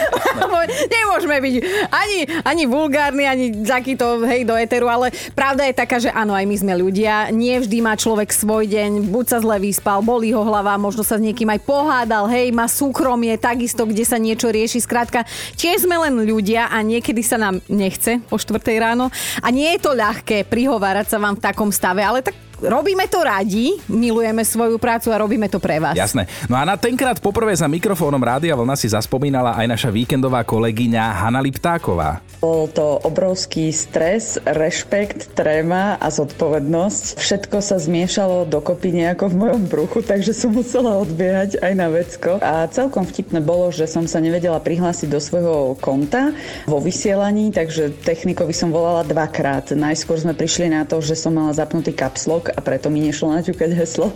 Nemôžeme 0.66 1.40
byť 1.40 1.56
ani, 1.94 2.20
ani 2.44 2.64
vulgárni, 2.68 3.24
ani 3.24 3.46
takýto 3.64 4.20
hej 4.28 4.44
do 4.44 4.52
eteru, 4.60 4.92
ale 4.92 5.16
pravda 5.32 5.64
je 5.64 5.80
taká, 5.80 5.96
že 6.04 6.12
áno, 6.12 6.36
aj 6.36 6.44
my 6.44 6.56
sme 6.60 6.74
ľudia. 6.76 7.32
Nie 7.32 7.64
vždy 7.64 7.80
má 7.80 7.96
človek 7.96 8.36
svoj 8.36 8.68
deň, 8.68 9.08
buď 9.08 9.26
sa 9.32 9.38
zle 9.40 9.56
vyspal, 9.64 10.04
bolí 10.04 10.36
ho 10.36 10.44
hlava, 10.44 10.76
možno 10.76 11.08
sa 11.08 11.16
s 11.16 11.24
niekým 11.24 11.48
aj 11.56 11.64
pohádal, 11.64 12.28
hej, 12.28 12.52
má 12.52 12.68
súkromie, 12.68 13.40
takisto, 13.40 13.88
kde 13.88 14.04
sa 14.04 14.20
niečo 14.20 14.52
rieši. 14.52 14.84
Skrátka, 14.84 15.24
tiež 15.56 15.88
sme 15.88 15.96
len 16.04 16.20
ľudia 16.20 16.68
a 16.68 16.84
niekedy 16.84 17.24
sa 17.24 17.40
nám 17.40 17.64
nechce 17.72 18.20
o 18.28 18.36
4 18.36 18.60
ráno 18.76 19.08
a 19.40 19.48
nie 19.56 19.72
je 19.78 19.80
to 19.80 19.96
ľahké 19.96 20.44
prihovárať 20.52 21.16
sa 21.16 21.18
vám 21.22 21.40
v 21.40 21.44
takom 21.48 21.70
stave, 21.72 22.04
ale 22.04 22.26
tak 22.26 22.36
robíme 22.62 23.08
to 23.08 23.24
radi, 23.24 23.76
milujeme 23.89 24.46
svoju 24.46 24.78
prácu 24.78 25.12
a 25.12 25.18
robíme 25.20 25.50
to 25.50 25.60
pre 25.60 25.80
vás. 25.80 25.96
Jasné. 25.96 26.28
No 26.48 26.56
a 26.56 26.63
na 26.63 26.76
tenkrát 26.78 27.20
poprvé 27.20 27.56
za 27.56 27.68
mikrofónom 27.68 28.22
Rádia 28.22 28.56
Vlna 28.56 28.76
si 28.76 28.88
zaspomínala 28.91 29.56
aj 29.56 29.65
naša 29.68 29.89
víkendová 29.91 30.44
kolegyňa 30.44 31.26
Hanna 31.26 31.41
Liptáková. 31.41 32.22
Bol 32.45 32.69
to 32.69 33.01
obrovský 33.01 33.73
stres, 33.73 34.38
rešpekt, 34.45 35.34
tréma 35.34 35.97
a 35.97 36.13
zodpovednosť. 36.13 37.17
Všetko 37.17 37.58
sa 37.58 37.81
zmiešalo 37.81 38.45
dokopy 38.45 38.93
nejako 38.93 39.34
v 39.34 39.39
mojom 39.41 39.63
bruchu, 39.65 40.05
takže 40.05 40.29
som 40.29 40.53
musela 40.53 40.93
odbiehať 41.01 41.58
aj 41.58 41.73
na 41.73 41.89
vecko. 41.89 42.38
A 42.45 42.69
celkom 42.69 43.01
vtipné 43.01 43.41
bolo, 43.41 43.73
že 43.73 43.89
som 43.89 44.05
sa 44.05 44.21
nevedela 44.21 44.62
prihlásiť 44.62 45.10
do 45.10 45.17
svojho 45.17 45.73
konta 45.81 46.38
vo 46.69 46.77
vysielaní, 46.77 47.49
takže 47.49 47.89
technikovi 48.05 48.53
som 48.53 48.69
volala 48.69 49.01
dvakrát. 49.01 49.73
Najskôr 49.73 50.21
sme 50.21 50.38
prišli 50.38 50.69
na 50.69 50.86
to, 50.86 51.01
že 51.01 51.17
som 51.17 51.34
mala 51.34 51.49
zapnutý 51.49 51.97
kapslok 51.97 52.53
a 52.53 52.62
preto 52.62 52.93
mi 52.93 53.01
nešlo 53.01 53.34
naťukať 53.41 53.73
heslo. 53.73 54.13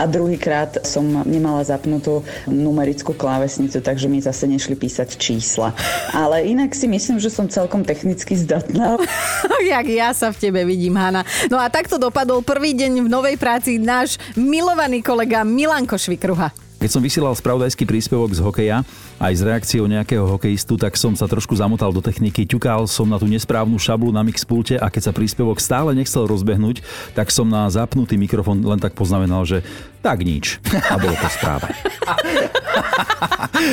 A 0.00 0.08
druhýkrát 0.08 0.80
som 0.88 1.04
nemala 1.28 1.60
zapnutú 1.60 2.24
numerickú 2.48 3.12
klávesnicu, 3.12 3.84
takže 3.84 4.08
mi 4.08 4.24
zase 4.24 4.48
nešli 4.48 4.72
písať 4.80 5.20
čísla. 5.20 5.76
Ale 6.16 6.40
inak 6.48 6.72
si 6.72 6.88
myslím, 6.88 7.20
že 7.20 7.28
som 7.28 7.44
celkom 7.44 7.65
technicky 7.66 8.38
zdatná. 8.38 8.96
Jak 9.74 9.86
ja 9.90 10.14
sa 10.14 10.30
v 10.30 10.38
tebe 10.38 10.62
vidím, 10.62 10.94
Hanna. 10.94 11.26
No 11.50 11.58
a 11.58 11.66
takto 11.66 11.98
dopadol 11.98 12.40
prvý 12.46 12.72
deň 12.78 13.04
v 13.04 13.08
novej 13.10 13.36
práci 13.36 13.82
náš 13.82 14.16
milovaný 14.38 15.02
kolega 15.02 15.42
Milanko 15.42 15.98
Švikruha. 15.98 16.54
Keď 16.76 16.90
som 16.92 17.00
vysielal 17.00 17.32
spravodajský 17.32 17.88
príspevok 17.88 18.36
z 18.36 18.44
hokeja 18.44 18.84
aj 19.16 19.32
s 19.32 19.40
reakciou 19.40 19.88
nejakého 19.88 20.28
hokejistu, 20.28 20.76
tak 20.76 20.92
som 21.00 21.16
sa 21.16 21.24
trošku 21.24 21.56
zamotal 21.56 21.88
do 21.88 22.04
techniky, 22.04 22.44
ťukal 22.44 22.84
som 22.84 23.08
na 23.08 23.16
tú 23.16 23.24
nesprávnu 23.24 23.80
šablu 23.80 24.12
na 24.12 24.20
mixpulte 24.20 24.76
a 24.76 24.92
keď 24.92 25.08
sa 25.08 25.16
príspevok 25.16 25.56
stále 25.56 25.96
nechcel 25.96 26.28
rozbehnúť, 26.28 26.84
tak 27.16 27.32
som 27.32 27.48
na 27.48 27.64
zapnutý 27.72 28.20
mikrofón 28.20 28.60
len 28.60 28.76
tak 28.76 28.92
poznamenal, 28.92 29.48
že 29.48 29.64
tak 30.06 30.22
nič. 30.22 30.62
A 30.86 30.94
bolo 31.02 31.18
to 31.18 31.26
správa. 31.26 31.66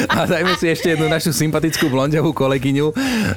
A 0.09 0.25
dajme 0.25 0.57
si 0.57 0.65
ešte 0.65 0.97
jednu 0.97 1.05
našu 1.05 1.29
sympatickú 1.29 1.93
blondiavú 1.93 2.33
kolegyňu. 2.33 2.89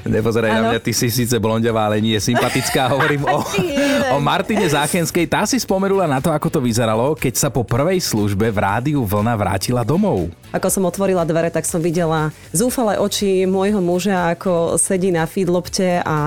Nepozeraj 0.09 0.49
na 0.49 0.63
mňa, 0.73 0.79
ty 0.81 0.97
si 0.97 1.13
síce 1.13 1.37
blondiavá, 1.37 1.93
ale 1.93 2.01
nie 2.01 2.17
sympatická. 2.17 2.89
Hovorím 2.89 3.29
o, 3.29 3.45
o 4.15 4.19
Martine 4.25 4.65
Záchenskej. 4.65 5.29
Tá 5.29 5.45
si 5.45 5.61
spomenula 5.61 6.09
na 6.09 6.25
to, 6.25 6.33
ako 6.33 6.49
to 6.49 6.61
vyzeralo, 6.65 7.13
keď 7.13 7.35
sa 7.37 7.49
po 7.53 7.69
prvej 7.69 8.01
službe 8.01 8.49
v 8.49 8.59
rádiu 8.65 9.05
Vlna 9.05 9.37
vrátila 9.37 9.85
domov. 9.85 10.33
Ako 10.55 10.71
som 10.71 10.87
otvorila 10.87 11.27
dvere, 11.27 11.51
tak 11.51 11.67
som 11.67 11.83
videla 11.83 12.31
zúfalé 12.55 12.97
oči 13.03 13.45
môjho 13.45 13.83
muža, 13.83 14.33
ako 14.33 14.79
sedí 14.79 15.11
na 15.11 15.27
feedlopte 15.27 16.01
a 16.07 16.19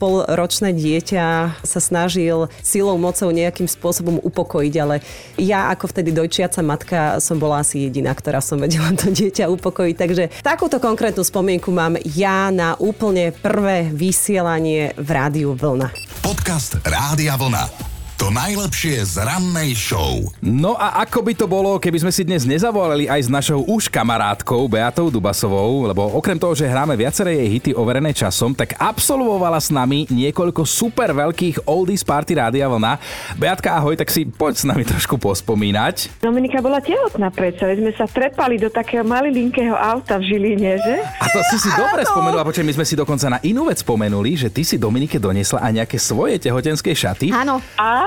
polročné 0.00 0.72
dieťa 0.72 1.24
sa 1.60 1.80
snažil 1.80 2.48
silou, 2.64 2.96
mocou 2.96 3.28
nejakým 3.28 3.68
spôsobom 3.68 4.18
upokojiť, 4.24 4.74
ale 4.80 5.04
ja 5.36 5.68
ako 5.70 5.92
vtedy 5.92 6.10
dojčiaca 6.16 6.60
matka 6.64 6.98
som 7.20 7.36
bola 7.36 7.60
asi 7.60 7.86
jediná, 7.86 8.16
ktorá 8.16 8.40
som 8.40 8.56
vedela 8.56 8.90
to 8.96 9.12
dieťa 9.12 9.52
upokojiť. 9.52 9.96
Takže 9.96 10.24
takúto 10.40 10.80
konkrétnu 10.80 11.22
spomienku 11.22 11.68
mám 11.68 12.00
ja 12.16 12.48
na 12.48 12.74
úplne 12.80 13.30
prvé 13.36 13.92
vysielanie 13.92 14.96
v 14.96 15.08
rádiu 15.12 15.52
Vlna. 15.52 15.92
Podcast 16.24 16.80
Rádia 16.82 17.36
Vlna. 17.36 17.95
To 18.16 18.32
najlepšie 18.32 19.04
z 19.12 19.20
rannej 19.28 19.76
show. 19.76 20.24
No 20.40 20.72
a 20.72 21.04
ako 21.04 21.20
by 21.20 21.32
to 21.36 21.44
bolo, 21.44 21.76
keby 21.76 22.00
sme 22.00 22.08
si 22.08 22.24
dnes 22.24 22.48
nezavolali 22.48 23.04
aj 23.12 23.20
s 23.20 23.30
našou 23.30 23.60
už 23.68 23.92
kamarátkou 23.92 24.64
Beatou 24.72 25.12
Dubasovou, 25.12 25.84
lebo 25.84 26.00
okrem 26.16 26.40
toho, 26.40 26.56
že 26.56 26.64
hráme 26.64 26.96
viaceré 26.96 27.36
jej 27.36 27.48
hity 27.52 27.70
overené 27.76 28.16
časom, 28.16 28.56
tak 28.56 28.72
absolvovala 28.80 29.60
s 29.60 29.68
nami 29.68 30.08
niekoľko 30.08 30.64
super 30.64 31.12
veľkých 31.12 31.68
oldies 31.68 32.00
party 32.00 32.40
Rádia 32.40 32.64
Vlna. 32.72 32.96
Beatka, 33.36 33.76
ahoj, 33.76 34.00
tak 34.00 34.08
si 34.08 34.24
poď 34.24 34.54
s 34.56 34.64
nami 34.64 34.88
trošku 34.88 35.20
pospomínať. 35.20 36.16
Dominika 36.24 36.64
bola 36.64 36.80
tehotná 36.80 37.28
predsa, 37.28 37.68
sme 37.76 37.92
sa 38.00 38.08
trepali 38.08 38.56
do 38.56 38.72
takého 38.72 39.04
malilinkého 39.04 39.76
auta 39.76 40.16
v 40.16 40.24
Žiline, 40.24 40.80
že? 40.80 41.04
A 41.20 41.28
to 41.28 41.44
si 41.52 41.60
si 41.60 41.68
dobre 41.76 42.08
spomenula, 42.08 42.48
počkaj, 42.48 42.64
my 42.64 42.74
sme 42.80 42.88
si 42.88 42.96
dokonca 42.96 43.28
na 43.28 43.44
inú 43.44 43.68
vec 43.68 43.84
spomenuli, 43.84 44.40
že 44.40 44.48
ty 44.48 44.64
si 44.64 44.80
Dominike 44.80 45.20
donesla 45.20 45.68
aj 45.68 45.72
nejaké 45.84 46.00
svoje 46.00 46.40
tehotenské 46.40 46.96
šaty. 46.96 47.28
Áno. 47.28 47.60
Áno. 47.76 48.06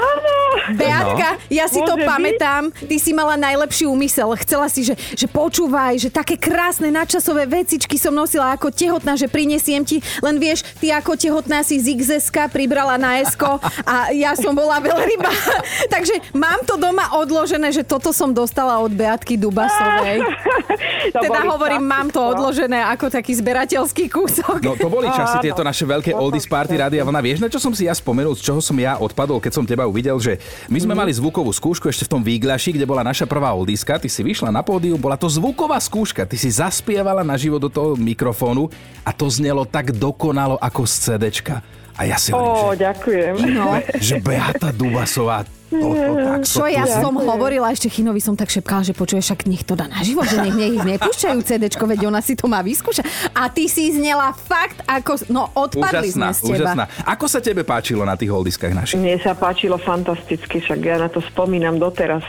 Beatka, 0.72 1.30
No. 1.30 1.42
ja 1.50 1.66
si 1.66 1.80
to 1.80 1.94
byť? 1.96 2.06
pamätám. 2.06 2.64
Ty 2.72 2.96
si 2.96 3.12
mala 3.12 3.36
najlepší 3.36 3.86
úmysel. 3.86 4.30
Chcela 4.40 4.68
si, 4.68 4.84
že, 4.84 4.94
že 5.14 5.26
počúvaj, 5.26 5.98
že 5.98 6.10
také 6.10 6.36
krásne 6.36 6.90
nadčasové 6.90 7.46
vecičky 7.46 7.96
som 7.96 8.12
nosila 8.12 8.54
ako 8.54 8.70
tehotná, 8.70 9.14
že 9.14 9.26
prinesiem 9.26 9.82
ti. 9.82 10.00
Len 10.20 10.38
vieš, 10.38 10.66
ty 10.78 10.90
ako 10.90 11.14
tehotná 11.14 11.62
si 11.62 11.78
z 11.78 11.94
XS 11.96 12.32
pribrala 12.50 12.96
na 12.96 13.20
Esko 13.20 13.58
a 13.84 14.10
ja 14.12 14.34
som 14.34 14.54
bola 14.54 14.80
veľryba. 14.80 15.30
Takže 15.94 16.34
mám 16.34 16.64
to 16.64 16.76
doma 16.76 17.14
odložené, 17.16 17.70
že 17.70 17.84
toto 17.84 18.10
som 18.10 18.32
dostala 18.32 18.80
od 18.80 18.90
Beatky 18.90 19.36
Dubasovej. 19.36 20.24
Teda 21.16 21.40
hovorím, 21.46 21.84
mám 21.84 22.08
to 22.08 22.20
odložené 22.20 22.82
ako 22.86 23.10
taký 23.10 23.36
zberateľský 23.36 24.08
kúsok. 24.08 24.62
No 24.62 24.74
to 24.74 24.88
boli 24.88 25.10
časy 25.10 25.42
tieto 25.42 25.62
naše 25.62 25.84
veľké 25.84 26.12
oldies 26.12 26.46
party 26.46 26.76
Rádia 26.76 27.04
Vlna. 27.04 27.22
Vieš, 27.22 27.40
na 27.40 27.50
čo 27.50 27.60
som 27.60 27.72
si 27.72 27.86
ja 27.86 27.94
spomenul, 27.94 28.34
z 28.34 28.46
čoho 28.46 28.60
som 28.60 28.76
ja 28.76 28.98
odpadol, 28.98 29.38
keď 29.38 29.52
som 29.52 29.64
teba 29.64 29.84
uvidel, 29.84 30.16
že 30.18 30.39
my 30.68 30.80
sme 30.80 30.94
mali 30.94 31.12
zvukovú 31.14 31.50
skúšku 31.54 31.88
ešte 31.88 32.06
v 32.06 32.14
tom 32.18 32.22
výglaši, 32.22 32.76
kde 32.76 32.86
bola 32.88 33.06
naša 33.06 33.26
prvá 33.26 33.54
oldiska. 33.56 34.00
Ty 34.00 34.10
si 34.12 34.22
vyšla 34.22 34.52
na 34.52 34.66
pódium, 34.66 35.00
bola 35.00 35.16
to 35.16 35.32
zvuková 35.32 35.80
skúška. 35.80 36.28
Ty 36.28 36.38
si 36.38 36.50
zaspievala 36.52 37.24
naživo 37.24 37.62
do 37.62 37.72
toho 37.72 37.96
mikrofónu 37.96 38.68
a 39.06 39.12
to 39.16 39.32
znelo 39.32 39.64
tak 39.64 39.96
dokonalo 39.96 40.60
ako 40.60 40.84
z 40.84 40.94
CDčka. 41.06 41.79
A 42.00 42.08
ja 42.08 42.16
si 42.16 42.32
hovorím, 42.32 42.56
Ó, 42.56 42.72
že, 42.72 42.80
ďakujem. 42.80 43.34
No. 43.60 43.64
že 44.00 44.16
Beata 44.24 44.72
Dubasová, 44.72 45.44
toto 45.70 46.16
tak 46.18 46.42
Čo 46.50 46.66
ja 46.66 46.88
som 46.88 47.14
hovorila, 47.14 47.70
ešte 47.70 47.94
Chinovi 47.94 48.18
som 48.18 48.34
tak 48.34 48.50
šepkala, 48.50 48.82
že 48.82 48.98
počuješ, 48.98 49.22
však 49.30 49.40
nech 49.46 49.62
to 49.62 49.78
dá 49.78 49.86
naživo, 49.86 50.26
že 50.26 50.42
nech, 50.42 50.56
nech 50.56 50.82
nepúšťajú 50.98 51.40
CDčko, 51.46 51.84
veď 51.86 52.10
ona 52.10 52.26
si 52.26 52.34
to 52.34 52.50
má 52.50 52.66
vyskúšať. 52.66 53.06
A 53.38 53.52
ty 53.54 53.70
si 53.70 53.94
znela 53.94 54.34
fakt 54.34 54.82
ako... 54.90 55.30
No, 55.30 55.52
odpadli 55.54 56.10
Úžasná, 56.10 56.34
sme 56.34 56.34
z 56.34 56.40
teba. 56.42 56.56
úžasná. 56.74 56.84
Ako 57.06 57.26
sa 57.30 57.38
tebe 57.44 57.62
páčilo 57.62 58.02
na 58.02 58.18
tých 58.18 58.34
oldiskách 58.34 58.74
našich? 58.74 58.98
Mne 58.98 59.22
sa 59.22 59.38
páčilo 59.38 59.78
fantasticky, 59.78 60.58
však 60.58 60.80
ja 60.82 60.98
na 60.98 61.12
to 61.12 61.22
spomínam 61.22 61.78
doteraz. 61.78 62.26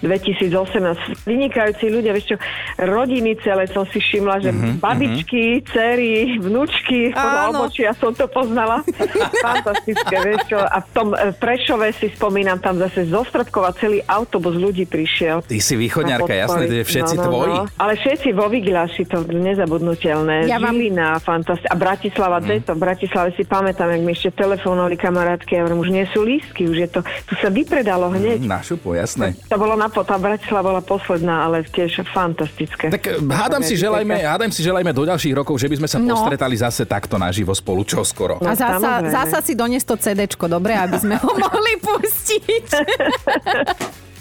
2018. 0.00 1.28
Vynikajúci 1.28 1.86
ľudia, 1.92 2.16
vieš 2.16 2.34
čo, 2.34 2.36
rodiny 2.80 3.36
celé 3.44 3.68
som 3.68 3.84
si 3.86 4.00
všimla, 4.00 4.36
že 4.40 4.50
Mhm, 4.50 4.80
babičky, 4.80 5.62
cery, 5.70 6.40
vnúčky, 6.40 7.12
podľa 7.12 7.42
obočia 7.52 7.90
som 7.94 8.12
to 8.16 8.26
poznala. 8.26 8.82
Fantastické, 9.46 10.16
vieš 10.24 10.42
čo. 10.50 10.58
A 10.58 10.80
v 10.80 10.88
tom 10.90 11.08
e, 11.12 11.32
Prešove 11.36 11.92
si 11.94 12.08
spomínam, 12.12 12.58
tam 12.58 12.80
zase 12.80 13.06
zo 13.06 13.22
Stropkova 13.22 13.76
celý 13.76 14.00
autobus 14.08 14.56
ľudí 14.56 14.88
prišiel. 14.88 15.44
Ty 15.44 15.56
si 15.60 15.74
východňarka, 15.76 16.32
jasné, 16.32 16.64
to 16.66 16.74
je 16.80 16.84
všetci 16.86 17.14
no, 17.16 17.20
no, 17.20 17.26
tvoji. 17.28 17.56
No. 17.60 17.64
Ale 17.76 17.92
všetci 18.00 18.28
vo 18.32 18.46
Vigilaši, 18.48 19.02
to 19.04 19.22
nezabudnutelné. 19.28 20.48
Ja 20.48 20.56
vám- 20.56 20.72
Žilina, 20.80 21.20
fantastické. 21.20 21.68
A 21.68 21.76
Bratislava, 21.76 22.38
mm. 22.40 22.64
to, 22.64 22.72
v 22.72 22.80
Bratislave 22.80 23.28
si 23.36 23.44
pamätám, 23.44 23.92
jak 23.92 24.00
mi 24.00 24.16
ešte 24.16 24.30
telefonovali 24.32 24.96
kamarátky, 24.96 25.50
ja 25.52 25.60
hovorím, 25.66 25.80
už 25.84 25.90
nie 25.92 26.04
sú 26.08 26.24
lístky, 26.24 26.64
už 26.70 26.78
je 26.80 26.88
to, 26.88 27.00
tu 27.28 27.36
sa 27.36 27.52
vypredalo 27.52 28.08
hneď. 28.16 28.40
Našu 28.40 28.80
jasné. 28.96 29.36
To 29.52 29.60
bolo 29.60 29.76
na 29.76 29.89
tá 29.92 30.14
Bratislava 30.14 30.62
bola 30.64 30.80
posledná, 30.80 31.44
ale 31.44 31.62
tiež 31.62 32.06
fantastické. 32.06 32.88
Tak 32.88 33.02
eh, 33.02 33.18
hádam 33.20 33.60
si, 33.60 33.74
želajme, 33.74 34.14
hádam 34.16 34.48
si 34.48 34.62
želajme 34.62 34.90
do 34.90 35.04
ďalších 35.04 35.34
rokov, 35.34 35.54
že 35.56 35.66
by 35.66 35.76
sme 35.76 35.88
sa 35.88 35.98
No. 35.98 36.14
postretali 36.14 36.54
zase 36.54 36.82
takto 36.84 37.14
naživo 37.14 37.50
spolu 37.50 37.82
čoskoro. 37.82 38.38
No, 38.38 38.46
A 38.46 38.54
zasa, 38.54 39.04
zasa 39.04 39.38
si 39.40 39.52
dones 39.52 39.82
to 39.82 39.94
CDčko, 39.94 40.46
dobre, 40.46 40.72
aby 40.72 40.96
sme 40.96 41.18
ho 41.18 41.30
mohli 41.44 41.74
pustiť. 41.76 42.66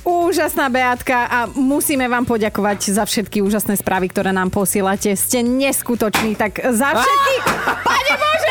Úžasná 0.01 0.71
Beatka 0.71 1.27
a 1.27 1.39
musíme 1.51 2.08
vám 2.08 2.25
poďakovať 2.25 2.79
za 2.89 3.03
všetky 3.03 3.43
úžasné 3.43 3.77
správy, 3.77 4.10
ktoré 4.10 4.32
nám 4.32 4.49
posielate. 4.49 5.13
Ste 5.13 5.43
neskutoční, 5.43 6.34
tak 6.34 6.58
za 6.58 6.97
všetky... 6.97 7.34
Pane 7.88 8.13
Bože! 8.15 8.48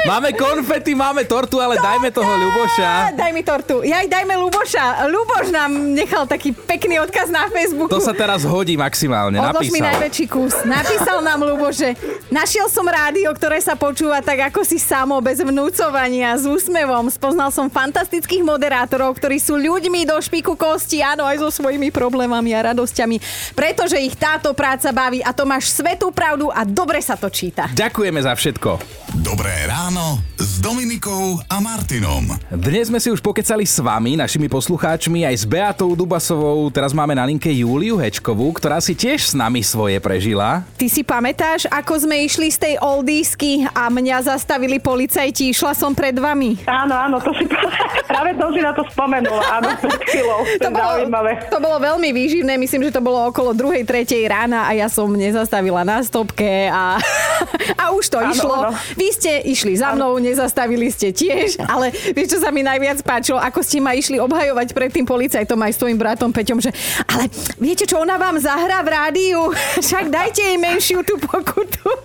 Máme 0.00 0.32
konfety, 0.32 0.92
máme 0.92 1.24
tortu, 1.24 1.60
ale 1.60 1.76
dajme 1.80 2.12
toho 2.12 2.28
Á, 2.28 2.40
Ľuboša. 2.40 2.92
Daj 3.16 3.30
mi 3.32 3.42
tortu. 3.44 3.80
Ja 3.80 4.04
aj 4.04 4.08
dajme 4.12 4.34
Luboša. 4.36 5.08
Luboš 5.08 5.52
nám 5.52 5.70
nechal 5.92 6.24
taký 6.28 6.52
pekný 6.52 7.00
odkaz 7.00 7.32
na 7.32 7.48
Facebooku. 7.48 7.88
To 7.88 8.02
sa 8.02 8.12
teraz 8.12 8.44
hodí 8.44 8.76
maximálne, 8.76 9.40
Odlož 9.40 9.72
mi 9.72 9.80
napísal. 9.80 9.88
najväčší 9.96 10.24
kus. 10.28 10.54
Napísal 10.64 11.18
nám 11.24 11.40
Lubo, 11.40 11.68
že 11.72 11.96
našiel 12.28 12.68
som 12.68 12.84
rádio, 12.84 13.28
ktoré 13.32 13.60
sa 13.60 13.76
počúva 13.76 14.20
tak 14.20 14.52
ako 14.52 14.64
si 14.64 14.76
samo, 14.76 15.16
bez 15.20 15.40
vnúcovania, 15.40 16.36
s 16.36 16.44
úsmevom. 16.44 17.08
Spoznal 17.08 17.48
som 17.52 17.72
fantastických 17.72 18.44
moderátorov, 18.44 19.16
ktorí 19.16 19.40
sú 19.40 19.56
ľuďmi 19.56 20.04
do 20.04 20.16
špiku 20.20 20.56
kosti, 20.56 21.00
áno, 21.00 21.24
aj 21.24 21.40
so 21.40 21.62
svojimi 21.62 21.88
problémami 21.88 22.52
a 22.52 22.72
radosťami, 22.72 23.16
pretože 23.56 23.96
ich 23.96 24.16
táto 24.16 24.52
práca 24.52 24.92
baví 24.92 25.24
a 25.24 25.32
to 25.32 25.48
máš 25.48 25.72
svetú 25.72 26.12
pravdu 26.12 26.52
a 26.52 26.68
dobre 26.68 27.00
sa 27.00 27.16
to 27.16 27.32
číta. 27.32 27.68
Ďakujeme 27.72 28.20
za 28.20 28.32
všetko. 28.36 28.59
szybko. 28.60 28.78
Dobré 29.10 29.66
ráno 29.66 30.22
s 30.38 30.62
Dominikou 30.62 31.42
a 31.50 31.58
Martinom. 31.58 32.30
Dnes 32.46 32.86
sme 32.86 33.02
si 33.02 33.10
už 33.10 33.18
pokecali 33.18 33.66
s 33.66 33.82
vami, 33.82 34.14
našimi 34.14 34.46
poslucháčmi, 34.46 35.26
aj 35.26 35.34
s 35.34 35.44
Beatou 35.44 35.98
Dubasovou. 35.98 36.70
Teraz 36.70 36.94
máme 36.94 37.18
na 37.18 37.26
linke 37.26 37.50
Júliu 37.50 37.98
Hečkovú, 37.98 38.54
ktorá 38.54 38.78
si 38.78 38.94
tiež 38.94 39.18
s 39.18 39.34
nami 39.34 39.66
svoje 39.66 39.98
prežila. 39.98 40.62
Ty 40.78 40.86
si 40.86 41.02
pamätáš, 41.02 41.66
ako 41.66 42.06
sme 42.06 42.22
išli 42.22 42.54
z 42.54 42.58
tej 42.60 42.74
oldísky 42.78 43.66
a 43.66 43.90
mňa 43.90 44.30
zastavili 44.30 44.78
policajti, 44.78 45.50
išla 45.50 45.74
som 45.74 45.90
pred 45.90 46.14
vami? 46.14 46.62
Áno, 46.70 46.94
áno, 46.94 47.18
to 47.18 47.34
si 47.34 47.50
práve 48.10 48.30
to 48.38 48.46
si 48.54 48.62
na 48.62 48.70
to 48.70 48.86
spomenula, 48.94 49.42
áno, 49.58 49.74
pred 49.74 50.00
chvíľou. 50.06 50.40
To, 50.62 50.62
To 50.62 50.68
bolo, 50.70 50.90
zaujímavé. 51.02 51.32
to 51.50 51.58
bolo 51.58 51.76
veľmi 51.82 52.14
výživné, 52.14 52.54
myslím, 52.56 52.86
že 52.86 52.94
to 52.94 53.02
bolo 53.02 53.26
okolo 53.26 53.58
druhej, 53.58 53.82
tretej 53.82 54.22
rána 54.30 54.70
a 54.70 54.78
ja 54.78 54.86
som 54.86 55.10
nezastavila 55.10 55.82
na 55.82 55.98
stopke 55.98 56.70
a, 56.70 56.94
a 57.82 57.90
už 57.90 58.06
to 58.06 58.22
Áno, 58.22 58.30
išlo. 58.30 58.54
áno. 58.54 58.78
Vy 59.00 59.16
ste 59.16 59.32
išli 59.48 59.80
za 59.80 59.96
mnou, 59.96 60.20
nezastavili 60.20 60.92
ste 60.92 61.08
tiež, 61.08 61.56
ale 61.72 61.88
vieš, 62.12 62.36
čo 62.36 62.38
sa 62.44 62.52
mi 62.52 62.60
najviac 62.60 63.00
páčilo, 63.00 63.40
ako 63.40 63.64
ste 63.64 63.80
ma 63.80 63.96
išli 63.96 64.20
obhajovať 64.20 64.76
pred 64.76 64.92
tým 64.92 65.08
policajtom 65.08 65.56
aj 65.56 65.72
s 65.72 65.80
tvojim 65.80 65.96
bratom 65.96 66.28
Peťom, 66.28 66.60
že 66.60 66.68
ale 67.08 67.32
viete 67.56 67.88
čo, 67.88 67.96
ona 67.96 68.20
vám 68.20 68.36
zahrá 68.36 68.84
v 68.84 68.92
rádiu, 68.92 69.40
však 69.84 70.12
dajte 70.12 70.44
jej 70.44 70.60
menšiu 70.60 71.00
tú 71.00 71.16
pokutu. 71.16 71.80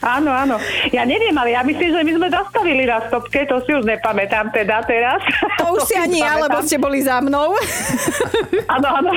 Áno, 0.00 0.32
áno. 0.32 0.56
Ja 0.90 1.04
neviem, 1.04 1.32
ale 1.36 1.52
ja 1.52 1.60
myslím, 1.60 1.92
že 1.92 2.00
my 2.02 2.12
sme 2.16 2.28
zastavili 2.32 2.88
na 2.88 3.04
stopke, 3.04 3.44
to 3.44 3.60
si 3.68 3.70
už 3.76 3.84
nepamätám 3.84 4.48
teda 4.48 4.80
teraz. 4.88 5.20
To 5.60 5.76
už 5.76 5.86
si 5.86 5.94
ani 5.94 6.24
ja, 6.24 6.40
lebo 6.40 6.56
ste 6.64 6.80
boli 6.80 7.04
za 7.04 7.20
mnou. 7.20 7.52
Áno, 8.66 8.88
áno. 8.88 9.12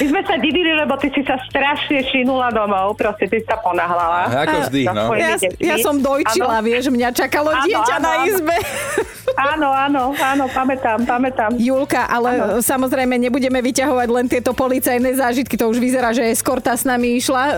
My 0.00 0.04
sme 0.08 0.20
sa 0.24 0.40
divili, 0.40 0.72
lebo 0.72 0.96
ty 0.96 1.12
si 1.12 1.20
sa 1.28 1.36
strašne 1.46 2.00
šinula 2.08 2.48
domov, 2.50 2.96
proste 2.96 3.28
ty 3.28 3.44
sa 3.44 3.60
ponahlala. 3.60 4.48
Ako 4.48 4.56
vždy, 4.68 4.82
no. 4.88 5.12
Ja, 5.14 5.36
ja 5.60 5.76
som 5.82 5.96
dojčila, 6.02 6.58
Áno. 6.60 6.66
vieš, 6.66 6.90
mňa 6.90 7.08
čakalo 7.12 7.50
Áno, 7.50 7.64
dieťa 7.66 7.96
áno, 7.98 8.04
na 8.04 8.12
izbe. 8.26 8.56
Áno, 9.38 9.70
áno, 9.70 10.02
áno, 10.18 10.44
pamätám, 10.50 10.98
pamätám. 11.06 11.54
Julka, 11.62 12.10
ale 12.10 12.58
samozrejme 12.58 13.14
nebudeme 13.14 13.62
vyťahovať 13.62 14.08
len 14.10 14.26
tieto 14.26 14.50
policajné 14.50 15.14
zážitky, 15.14 15.54
to 15.54 15.70
už 15.70 15.78
vyzerá, 15.78 16.10
že 16.10 16.26
eskorta 16.26 16.74
s 16.74 16.82
nami 16.82 17.22
išla 17.22 17.42
eh, 17.54 17.56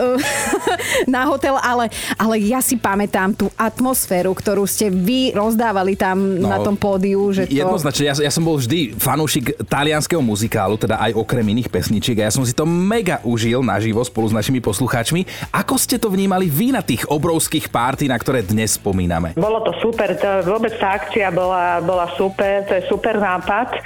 na 1.14 1.24
hotel, 1.24 1.56
ale, 1.56 1.88
ale 2.20 2.36
ja 2.44 2.60
si 2.60 2.76
pamätám 2.76 3.32
tú 3.32 3.48
atmosféru, 3.56 4.36
ktorú 4.36 4.68
ste 4.68 4.92
vy 4.92 5.32
rozdávali 5.32 5.96
tam 5.96 6.40
No, 6.40 6.50
na 6.50 6.58
tom 6.60 6.74
pódiu, 6.74 7.30
že 7.30 7.46
to... 7.46 7.54
Jednoznačne, 7.54 8.04
ja, 8.10 8.14
ja 8.16 8.32
som 8.32 8.42
bol 8.42 8.56
vždy 8.56 8.96
fanúšik 8.96 9.54
talianského 9.68 10.20
muzikálu, 10.24 10.80
teda 10.80 10.98
aj 10.98 11.14
okrem 11.14 11.44
iných 11.54 11.70
pesničiek 11.70 12.16
a 12.24 12.28
ja 12.28 12.32
som 12.32 12.42
si 12.42 12.56
to 12.56 12.64
mega 12.64 13.20
užil 13.22 13.62
naživo 13.62 14.02
spolu 14.02 14.32
s 14.32 14.34
našimi 14.34 14.58
poslucháčmi. 14.58 15.52
Ako 15.54 15.76
ste 15.76 16.00
to 16.00 16.08
vnímali 16.10 16.48
vy 16.48 16.74
na 16.74 16.82
tých 16.82 17.06
obrovských 17.06 17.68
párty, 17.70 18.08
na 18.08 18.16
ktoré 18.16 18.42
dnes 18.42 18.80
spomíname? 18.80 19.36
Bolo 19.36 19.62
to 19.62 19.72
super, 19.78 20.16
to, 20.16 20.42
vôbec 20.48 20.74
tá 20.80 20.96
akcia 20.96 21.28
bola, 21.30 21.69
bola 21.80 22.10
super, 22.18 22.66
to 22.68 22.74
je 22.76 22.82
super 22.90 23.16
nápad 23.16 23.80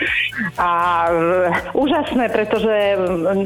a 0.59 0.71
e, 1.07 1.15
úžasné, 1.77 2.27
pretože 2.33 2.75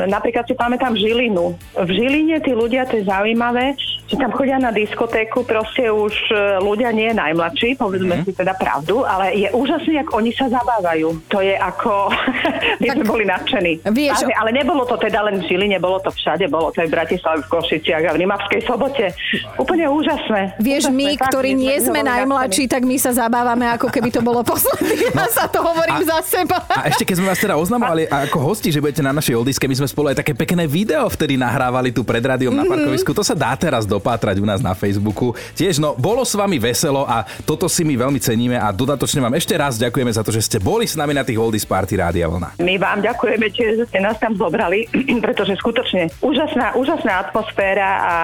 napríklad 0.09 0.48
si 0.48 0.55
pamätám 0.57 0.96
Žilinu. 0.96 1.59
V 1.77 1.90
Žiline 1.90 2.40
tí 2.40 2.57
ľudia, 2.57 2.88
to 2.88 3.03
je 3.03 3.05
zaujímavé, 3.05 3.77
že 4.09 4.16
tam 4.16 4.33
chodia 4.33 4.57
na 4.57 4.72
diskotéku, 4.72 5.44
proste 5.44 5.90
už 5.90 6.14
e, 6.33 6.62
ľudia 6.64 6.88
nie 6.94 7.12
najmladší, 7.12 7.77
povedzme 7.77 8.24
si 8.24 8.33
teda 8.33 8.57
pravdu, 8.57 9.05
ale 9.05 9.37
je 9.37 9.51
úžasné, 9.53 10.01
ako 10.07 10.24
oni 10.24 10.33
sa 10.33 10.48
zabávajú. 10.48 11.29
To 11.29 11.44
je 11.44 11.53
ako, 11.59 12.09
my 12.83 12.87
sme 12.94 13.05
boli 13.05 13.24
nadšení. 13.29 13.85
Vieš- 13.85 14.24
ale, 14.24 14.33
ale 14.48 14.51
nebolo 14.57 14.88
to 14.88 14.96
teda 14.96 15.20
len 15.29 15.44
v 15.44 15.44
Žiline, 15.44 15.77
bolo 15.77 16.01
to 16.01 16.09
všade, 16.09 16.48
bolo 16.48 16.72
to 16.72 16.81
aj 16.81 16.88
v 16.88 16.94
Bratislave, 16.96 17.44
v 17.44 17.51
Košiciach 17.53 18.05
a 18.09 18.14
v 18.16 18.20
Rimavskej 18.24 18.61
sobote. 18.64 19.12
Úplne 19.61 19.85
úžasné. 19.92 20.57
Vieš, 20.57 20.88
Úžasné, 20.88 20.96
my, 20.96 21.09
fakt, 21.18 21.29
ktorí 21.29 21.51
my 21.53 21.61
nie 21.61 21.77
sme 21.83 21.98
sme 21.98 22.07
najmladší, 22.07 22.64
tak 22.70 22.83
my 22.87 22.96
sa 22.96 23.11
zabávame, 23.11 23.66
ako 23.74 23.90
keby 23.90 24.09
to 24.14 24.20
bolo 24.29 24.45
posledný 24.45 25.09
raz 25.17 25.35
a 25.41 25.49
to 25.49 25.64
hovorím 25.64 26.05
A- 26.05 26.21
za 26.21 26.38
seba. 26.41 26.61
A 26.69 26.93
ešte 26.93 27.09
keď 27.09 27.14
sme 27.17 27.27
vás 27.33 27.41
teda 27.41 27.57
oznamovali 27.57 28.05
ako 28.05 28.38
hosti, 28.45 28.69
že 28.69 28.85
budete 28.85 29.01
na 29.01 29.17
našej 29.17 29.35
oldiske, 29.41 29.64
my 29.64 29.77
sme 29.81 29.88
spolu 29.88 30.12
aj 30.12 30.21
také 30.21 30.37
pekné 30.37 30.69
video 30.69 31.09
vtedy 31.09 31.41
nahrávali 31.41 31.91
tu 31.91 32.05
pred 32.05 32.21
rádiom 32.21 32.53
na 32.53 32.69
parkovisku. 32.69 33.17
To 33.17 33.25
sa 33.25 33.33
dá 33.33 33.57
teraz 33.57 33.88
dopátrať 33.88 34.37
u 34.38 34.47
nás 34.47 34.61
na 34.61 34.77
Facebooku. 34.77 35.33
Tiež, 35.57 35.81
no, 35.81 35.97
bolo 35.97 36.23
s 36.29 36.37
vami 36.37 36.61
veselo 36.61 37.09
a 37.09 37.25
toto 37.49 37.67
si 37.67 37.83
my 37.88 37.97
veľmi 37.97 38.21
ceníme 38.21 38.61
a 38.61 38.69
dodatočne 38.69 39.25
vám 39.25 39.33
ešte 39.41 39.57
raz 39.57 39.81
ďakujeme 39.81 40.12
za 40.12 40.21
to, 40.21 40.29
že 40.29 40.45
ste 40.45 40.59
boli 40.61 40.85
s 40.85 40.99
nami 40.99 41.17
na 41.17 41.25
tých 41.25 41.41
Oldies 41.41 41.64
Party 41.64 41.97
Rádia 41.97 42.29
Vlna. 42.29 42.61
My 42.61 42.77
vám 42.77 43.01
ďakujeme 43.01 43.49
že 43.59 43.87
ste 43.88 43.99
nás 43.99 44.21
tam 44.21 44.37
zobrali, 44.37 44.87
pretože 45.25 45.57
skutočne 45.57 46.12
úžasná, 46.21 46.77
úžasná 46.77 47.27
atmosféra 47.29 47.88
a 48.05 48.14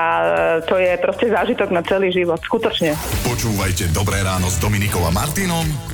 to 0.69 0.77
je 0.77 0.95
proste 1.01 1.33
zážitok 1.33 1.73
na 1.73 1.83
celý 1.83 2.13
život. 2.13 2.39
Skutočne. 2.45 2.95
Počúvajte 3.25 3.91
Dobré 3.95 4.21
ráno 4.21 4.51
s 4.51 4.61
Dominikou 4.61 5.03
a 5.07 5.11
Martinom 5.15 5.94